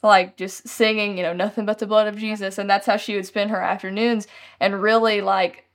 like 0.02 0.36
just 0.36 0.66
singing, 0.68 1.18
you 1.18 1.24
know, 1.24 1.32
nothing 1.32 1.66
but 1.66 1.80
the 1.80 1.86
blood 1.86 2.06
of 2.06 2.16
Jesus. 2.16 2.56
And 2.56 2.70
that's 2.70 2.86
how 2.86 2.96
she 2.96 3.16
would 3.16 3.26
spend 3.26 3.50
her 3.50 3.60
afternoons. 3.60 4.28
And 4.60 4.80
really, 4.80 5.20
like, 5.20 5.66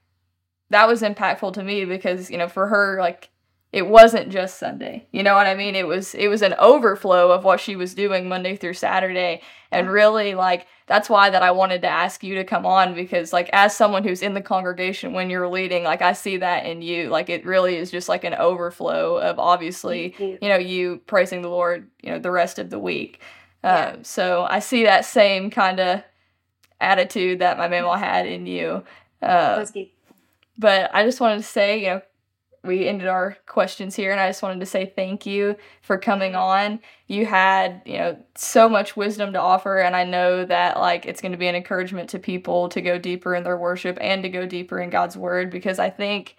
that 0.76 0.90
was 0.90 1.02
impactful 1.02 1.54
to 1.54 1.64
me 1.64 1.86
because, 1.86 2.30
you 2.30 2.38
know, 2.38 2.50
for 2.50 2.68
her, 2.68 3.00
like, 3.00 3.30
it 3.72 3.88
wasn't 3.88 4.30
just 4.30 4.58
Sunday. 4.58 5.08
You 5.12 5.24
know 5.24 5.34
what 5.34 5.48
I 5.48 5.56
mean? 5.56 5.76
It 5.76 5.88
was 5.88 6.16
it 6.16 6.30
was 6.30 6.42
an 6.42 6.56
overflow 6.60 7.32
of 7.32 7.44
what 7.44 7.60
she 7.60 7.76
was 7.76 7.94
doing 7.94 8.30
Monday 8.30 8.56
through 8.56 8.76
Saturday 8.76 9.42
and 9.70 9.90
really 9.90 10.34
like 10.34 10.68
that's 10.88 11.10
why 11.10 11.30
that 11.30 11.44
I 11.44 11.52
wanted 11.52 11.82
to 11.82 11.90
ask 11.90 12.24
you 12.24 12.36
to 12.36 12.46
come 12.46 12.66
on 12.66 12.96
because 12.96 13.34
like 13.34 13.50
as 13.52 13.76
someone 13.76 14.06
who's 14.06 14.22
in 14.22 14.34
the 14.34 14.40
congregation 14.42 15.12
when 15.12 15.30
you're 15.30 15.50
leading 15.50 15.84
like 15.84 16.02
I 16.02 16.14
see 16.14 16.38
that 16.38 16.66
in 16.66 16.82
you 16.82 17.10
like 17.10 17.28
it 17.28 17.46
really 17.46 17.76
is 17.76 17.92
just 17.92 18.08
like 18.08 18.24
an 18.24 18.36
overflow 18.36 19.18
of 19.18 19.40
obviously 19.40 20.16
you. 20.20 20.38
you. 20.42 20.48
know 20.48 20.58
you 20.58 21.02
praising 21.06 21.42
the 21.42 21.50
Lord 21.50 21.90
you 22.02 22.12
know 22.12 22.20
the 22.20 22.32
rest 22.32 22.60
of 22.60 22.70
the 22.70 22.80
week. 22.80 23.20
Yeah. 23.62 23.88
Um, 23.88 24.06
so 24.06 24.48
I 24.50 24.60
see 24.60 24.86
that 24.86 25.04
same 25.04 25.50
kind 25.50 25.82
of 25.82 26.02
attitude 26.80 27.40
that 27.40 27.58
my 27.58 27.68
mama 27.68 27.98
had 27.98 28.26
in 28.26 28.46
you. 28.46 28.86
Uh, 29.22 29.66
but 30.58 30.90
I 30.94 31.04
just 31.04 31.20
wanted 31.20 31.38
to 31.38 31.44
say, 31.44 31.80
you 31.80 31.88
know, 31.88 32.02
we 32.66 32.88
ended 32.88 33.08
our 33.08 33.38
questions 33.46 33.96
here 33.96 34.12
and 34.12 34.20
i 34.20 34.28
just 34.28 34.42
wanted 34.42 34.60
to 34.60 34.66
say 34.66 34.86
thank 34.96 35.26
you 35.26 35.56
for 35.82 35.98
coming 35.98 36.36
on. 36.36 36.80
You 37.08 37.26
had 37.26 37.82
you 37.86 37.98
know 37.98 38.18
so 38.36 38.68
much 38.68 38.98
wisdom 38.98 39.34
to 39.34 39.40
offer 39.40 39.78
and 39.78 39.96
i 39.96 40.04
know 40.04 40.44
that 40.46 40.80
like 40.80 41.06
it's 41.06 41.22
going 41.22 41.32
to 41.32 41.38
be 41.38 41.48
an 41.48 41.56
encouragement 41.56 42.10
to 42.10 42.20
people 42.20 42.68
to 42.70 42.82
go 42.82 42.98
deeper 42.98 43.36
in 43.36 43.44
their 43.44 43.58
worship 43.58 43.98
and 44.02 44.24
to 44.24 44.30
go 44.30 44.46
deeper 44.46 44.80
in 44.80 44.90
god's 44.90 45.16
word 45.16 45.52
because 45.52 45.78
i 45.78 45.90
think 45.90 46.36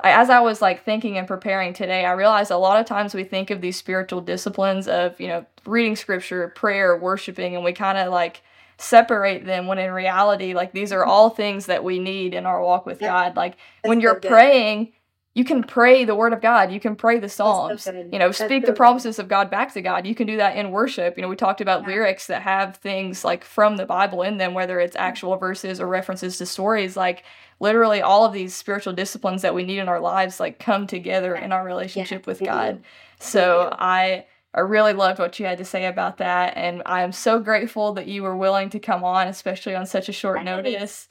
as 0.00 0.30
i 0.30 0.40
was 0.40 0.62
like 0.62 0.84
thinking 0.84 1.18
and 1.18 1.28
preparing 1.28 1.74
today 1.74 2.04
i 2.04 2.12
realized 2.12 2.50
a 2.50 2.56
lot 2.56 2.80
of 2.80 2.86
times 2.86 3.14
we 3.14 3.24
think 3.24 3.50
of 3.50 3.60
these 3.60 3.76
spiritual 3.76 4.20
disciplines 4.20 4.88
of 4.88 5.20
you 5.20 5.28
know 5.28 5.44
reading 5.66 5.94
scripture 5.94 6.48
prayer 6.48 6.96
worshiping 6.96 7.54
and 7.54 7.64
we 7.64 7.72
kind 7.72 7.98
of 7.98 8.10
like 8.10 8.42
separate 8.78 9.44
them 9.44 9.66
when 9.66 9.78
in 9.78 9.92
reality 9.92 10.54
like 10.54 10.72
these 10.72 10.92
are 10.92 11.04
all 11.04 11.30
things 11.30 11.66
that 11.66 11.82
we 11.82 11.98
need 11.98 12.32
in 12.32 12.46
our 12.46 12.62
walk 12.62 12.86
with 12.86 13.00
god 13.00 13.36
like 13.36 13.56
That's 13.56 13.88
when 13.88 14.00
you're 14.00 14.20
so 14.22 14.28
praying 14.28 14.92
you 15.38 15.44
can 15.44 15.62
pray 15.62 16.04
the 16.04 16.16
word 16.16 16.32
of 16.32 16.40
God. 16.40 16.72
You 16.72 16.80
can 16.80 16.96
pray 16.96 17.20
the 17.20 17.28
Psalms. 17.28 17.84
So 17.84 17.92
you 17.92 18.18
know, 18.18 18.32
speak 18.32 18.64
so 18.64 18.72
the 18.72 18.76
promises 18.76 19.16
good. 19.16 19.22
of 19.22 19.28
God 19.28 19.52
back 19.52 19.72
to 19.74 19.80
God. 19.80 20.04
You 20.04 20.12
can 20.12 20.26
do 20.26 20.36
that 20.38 20.56
in 20.56 20.72
worship. 20.72 21.16
You 21.16 21.22
know, 21.22 21.28
we 21.28 21.36
talked 21.36 21.60
about 21.60 21.82
yeah. 21.82 21.88
lyrics 21.88 22.26
that 22.26 22.42
have 22.42 22.76
things 22.78 23.24
like 23.24 23.44
from 23.44 23.76
the 23.76 23.86
Bible 23.86 24.22
in 24.22 24.38
them, 24.38 24.52
whether 24.52 24.80
it's 24.80 24.96
actual 24.96 25.36
verses 25.36 25.80
or 25.80 25.86
references 25.86 26.38
to 26.38 26.46
stories. 26.46 26.96
Like 26.96 27.22
literally 27.60 28.02
all 28.02 28.24
of 28.24 28.32
these 28.32 28.52
spiritual 28.52 28.94
disciplines 28.94 29.42
that 29.42 29.54
we 29.54 29.62
need 29.62 29.78
in 29.78 29.88
our 29.88 30.00
lives 30.00 30.40
like 30.40 30.58
come 30.58 30.88
together 30.88 31.36
in 31.36 31.52
our 31.52 31.64
relationship 31.64 32.22
yeah. 32.26 32.30
with 32.30 32.40
God. 32.40 32.82
So 33.20 33.72
I 33.78 34.26
I 34.58 34.62
really 34.62 34.92
loved 34.92 35.18
what 35.18 35.38
you 35.38 35.46
had 35.46 35.58
to 35.58 35.64
say 35.64 35.86
about 35.86 36.18
that 36.18 36.56
and 36.56 36.82
I 36.84 37.02
am 37.02 37.12
so 37.12 37.38
grateful 37.38 37.94
that 37.94 38.08
you 38.08 38.22
were 38.22 38.36
willing 38.36 38.70
to 38.70 38.80
come 38.80 39.04
on, 39.04 39.28
especially 39.28 39.74
on 39.74 39.86
such 39.86 40.08
a 40.08 40.12
short 40.12 40.44
notice. 40.44 41.08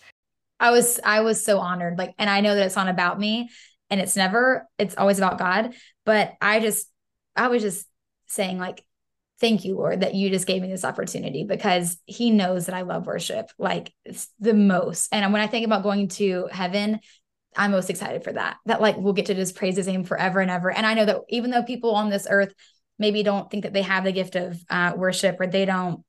I 0.60 0.72
was 0.72 1.00
I 1.04 1.22
was 1.22 1.44
so 1.44 1.60
honored. 1.60 1.98
Like 1.98 2.14
and 2.18 2.30
I 2.30 2.42
know 2.42 2.56
that 2.56 2.66
it's 2.66 2.76
not 2.76 2.90
about 2.90 3.20
me 3.20 3.50
and 3.90 4.02
it's 4.02 4.16
never 4.16 4.68
it's 4.78 4.96
always 4.98 5.18
about 5.18 5.38
god 5.38 5.74
but 6.06 6.34
i 6.42 6.60
just 6.60 6.90
i 7.36 7.48
was 7.48 7.62
just 7.62 7.88
saying 8.28 8.58
like 8.58 8.84
thank 9.40 9.66
you 9.66 9.76
lord 9.76 10.02
that 10.02 10.16
you 10.16 10.30
just 10.30 10.48
gave 10.48 10.62
me 10.62 10.68
this 10.68 10.86
opportunity 10.86 11.44
because 11.44 11.98
he 12.06 12.32
knows 12.32 12.66
that 12.66 12.76
i 12.76 12.82
love 12.82 13.06
worship 13.06 13.50
like 13.58 13.94
it's 14.06 14.28
the 14.40 14.54
most 14.54 15.10
and 15.12 15.32
when 15.32 15.42
i 15.42 15.48
think 15.48 15.66
about 15.66 15.84
going 15.84 16.08
to 16.08 16.48
heaven 16.52 17.00
i'm 17.56 17.72
most 17.72 17.90
excited 17.90 18.24
for 18.24 18.34
that 18.34 18.58
that 18.66 18.82
like 18.82 18.98
we'll 18.98 19.14
get 19.14 19.28
to 19.28 19.36
just 19.36 19.56
praise 19.56 19.78
his 19.78 19.88
name 19.88 20.04
forever 20.04 20.40
and 20.40 20.52
ever 20.52 20.72
and 20.72 20.86
i 20.86 20.94
know 20.94 21.06
that 21.06 21.22
even 21.30 21.52
though 21.52 21.64
people 21.64 21.96
on 21.96 22.10
this 22.10 22.28
earth 22.30 22.54
maybe 23.00 23.24
don't 23.24 23.50
think 23.50 23.64
that 23.64 23.74
they 23.74 23.82
have 23.82 24.04
the 24.04 24.12
gift 24.12 24.36
of 24.36 24.60
uh, 24.70 24.94
worship 24.96 25.40
or 25.40 25.48
they 25.48 25.66
don't 25.66 26.04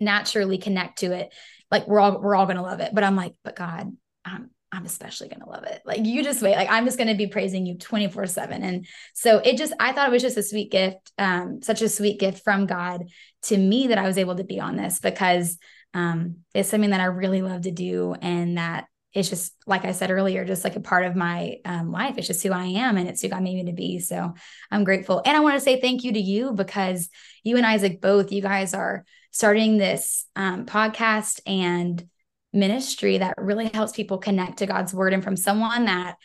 naturally 0.00 0.58
connect 0.58 0.98
to 0.98 1.12
it 1.12 1.32
like 1.70 1.86
we're 1.86 2.00
all 2.00 2.20
we're 2.20 2.34
all 2.34 2.46
gonna 2.46 2.62
love 2.62 2.80
it 2.80 2.90
but 2.92 3.04
i'm 3.04 3.14
like 3.16 3.34
but 3.44 3.54
god 3.54 3.92
i'm 4.24 4.50
I'm 4.72 4.86
especially 4.86 5.28
to 5.42 5.48
love 5.48 5.64
it. 5.64 5.82
Like 5.84 6.04
you 6.04 6.24
just 6.24 6.40
wait. 6.40 6.56
Like 6.56 6.70
I'm 6.70 6.86
just 6.86 6.96
to 7.10 7.14
be 7.14 7.26
praising 7.26 7.66
you 7.66 7.76
24 7.76 8.26
seven. 8.26 8.62
And 8.62 8.86
so 9.12 9.38
it 9.38 9.58
just, 9.58 9.74
I 9.78 9.92
thought 9.92 10.08
it 10.08 10.12
was 10.12 10.22
just 10.22 10.38
a 10.38 10.42
sweet 10.42 10.72
gift, 10.72 11.12
um, 11.18 11.60
such 11.62 11.82
a 11.82 11.90
sweet 11.90 12.18
gift 12.18 12.42
from 12.42 12.64
God 12.64 13.02
to 13.42 13.56
me 13.56 13.88
that 13.88 13.98
I 13.98 14.06
was 14.06 14.16
able 14.16 14.36
to 14.36 14.44
be 14.44 14.60
on 14.60 14.76
this 14.76 14.98
because 14.98 15.58
um, 15.92 16.36
it's 16.54 16.70
something 16.70 16.90
that 16.90 17.00
I 17.00 17.04
really 17.04 17.42
love 17.42 17.62
to 17.62 17.70
do. 17.70 18.14
And 18.22 18.56
that 18.56 18.86
it's 19.14 19.28
just, 19.28 19.54
like 19.66 19.84
I 19.84 19.92
said 19.92 20.10
earlier, 20.10 20.44
just 20.44 20.64
like 20.64 20.76
a 20.76 20.80
part 20.80 21.04
of 21.04 21.14
my 21.14 21.56
um, 21.64 21.92
life. 21.92 22.16
It's 22.16 22.26
just 22.26 22.42
who 22.42 22.50
I 22.50 22.64
am 22.64 22.96
and 22.96 23.08
it's 23.08 23.20
who 23.20 23.28
God 23.28 23.42
made 23.42 23.56
me 23.56 23.70
to 23.70 23.76
be. 23.76 23.98
So 23.98 24.34
I'm 24.70 24.84
grateful. 24.84 25.20
And 25.24 25.36
I 25.36 25.40
want 25.40 25.54
to 25.54 25.60
say 25.60 25.80
thank 25.80 26.02
you 26.02 26.12
to 26.12 26.20
you 26.20 26.52
because 26.52 27.10
you 27.42 27.56
and 27.56 27.66
Isaac 27.66 28.00
both, 28.00 28.32
you 28.32 28.40
guys 28.40 28.72
are 28.72 29.04
starting 29.30 29.76
this 29.76 30.26
um, 30.34 30.64
podcast 30.66 31.40
and 31.46 32.06
ministry 32.52 33.18
that 33.18 33.34
really 33.38 33.68
helps 33.68 33.92
people 33.92 34.18
connect 34.18 34.58
to 34.58 34.66
God's 34.66 34.94
word 34.94 35.12
and 35.12 35.24
from 35.24 35.36
someone 35.36 35.86
that 35.86 36.16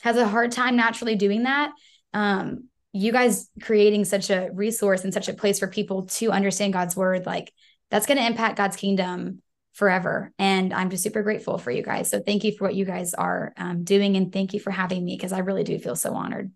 has 0.00 0.16
a 0.16 0.28
hard 0.28 0.52
time 0.52 0.76
naturally 0.76 1.16
doing 1.16 1.44
that. 1.44 1.72
Um, 2.12 2.68
you 2.92 3.10
guys 3.10 3.48
creating 3.60 4.04
such 4.04 4.30
a 4.30 4.50
resource 4.52 5.02
and 5.02 5.12
such 5.12 5.28
a 5.28 5.34
place 5.34 5.58
for 5.58 5.66
people 5.66 6.06
to 6.06 6.30
understand 6.30 6.72
God's 6.72 6.94
word, 6.94 7.26
like 7.26 7.52
that's 7.90 8.06
going 8.06 8.18
to 8.18 8.26
impact 8.26 8.56
God's 8.56 8.76
kingdom 8.76 9.42
forever. 9.74 10.32
And 10.38 10.72
I'm 10.72 10.88
just 10.88 11.02
super 11.02 11.22
grateful 11.22 11.58
for 11.58 11.70
you 11.70 11.82
guys. 11.82 12.08
So 12.08 12.20
thank 12.20 12.44
you 12.44 12.56
for 12.56 12.64
what 12.64 12.74
you 12.74 12.84
guys 12.84 13.12
are 13.12 13.52
um, 13.56 13.84
doing. 13.84 14.16
And 14.16 14.32
thank 14.32 14.54
you 14.54 14.60
for 14.60 14.70
having 14.70 15.04
me 15.04 15.16
because 15.16 15.32
I 15.32 15.40
really 15.40 15.64
do 15.64 15.78
feel 15.78 15.96
so 15.96 16.14
honored. 16.14 16.50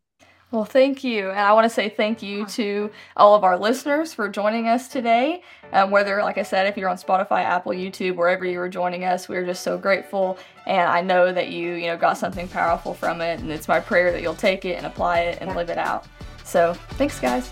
Well, 0.50 0.64
thank 0.64 1.04
you. 1.04 1.28
And 1.28 1.40
I 1.40 1.52
want 1.52 1.66
to 1.66 1.68
say 1.68 1.90
thank 1.90 2.22
you 2.22 2.46
to 2.46 2.90
all 3.16 3.34
of 3.34 3.44
our 3.44 3.58
listeners 3.58 4.14
for 4.14 4.30
joining 4.30 4.66
us 4.66 4.88
today. 4.88 5.42
Um, 5.72 5.90
whether, 5.90 6.22
like 6.22 6.38
I 6.38 6.42
said, 6.42 6.66
if 6.66 6.78
you're 6.78 6.88
on 6.88 6.96
Spotify, 6.96 7.42
Apple, 7.42 7.72
YouTube, 7.72 8.16
wherever 8.16 8.46
you 8.46 8.58
were 8.58 8.68
joining 8.70 9.04
us, 9.04 9.28
we're 9.28 9.44
just 9.44 9.62
so 9.62 9.76
grateful. 9.76 10.38
And 10.66 10.88
I 10.88 11.02
know 11.02 11.32
that 11.32 11.48
you, 11.48 11.74
you 11.74 11.88
know, 11.88 11.98
got 11.98 12.16
something 12.16 12.48
powerful 12.48 12.94
from 12.94 13.20
it. 13.20 13.40
And 13.40 13.50
it's 13.50 13.68
my 13.68 13.80
prayer 13.80 14.10
that 14.10 14.22
you'll 14.22 14.34
take 14.34 14.64
it 14.64 14.76
and 14.76 14.86
apply 14.86 15.20
it 15.20 15.38
and 15.42 15.54
live 15.54 15.68
it 15.68 15.76
out. 15.78 16.06
So 16.44 16.72
thanks, 16.92 17.20
guys. 17.20 17.50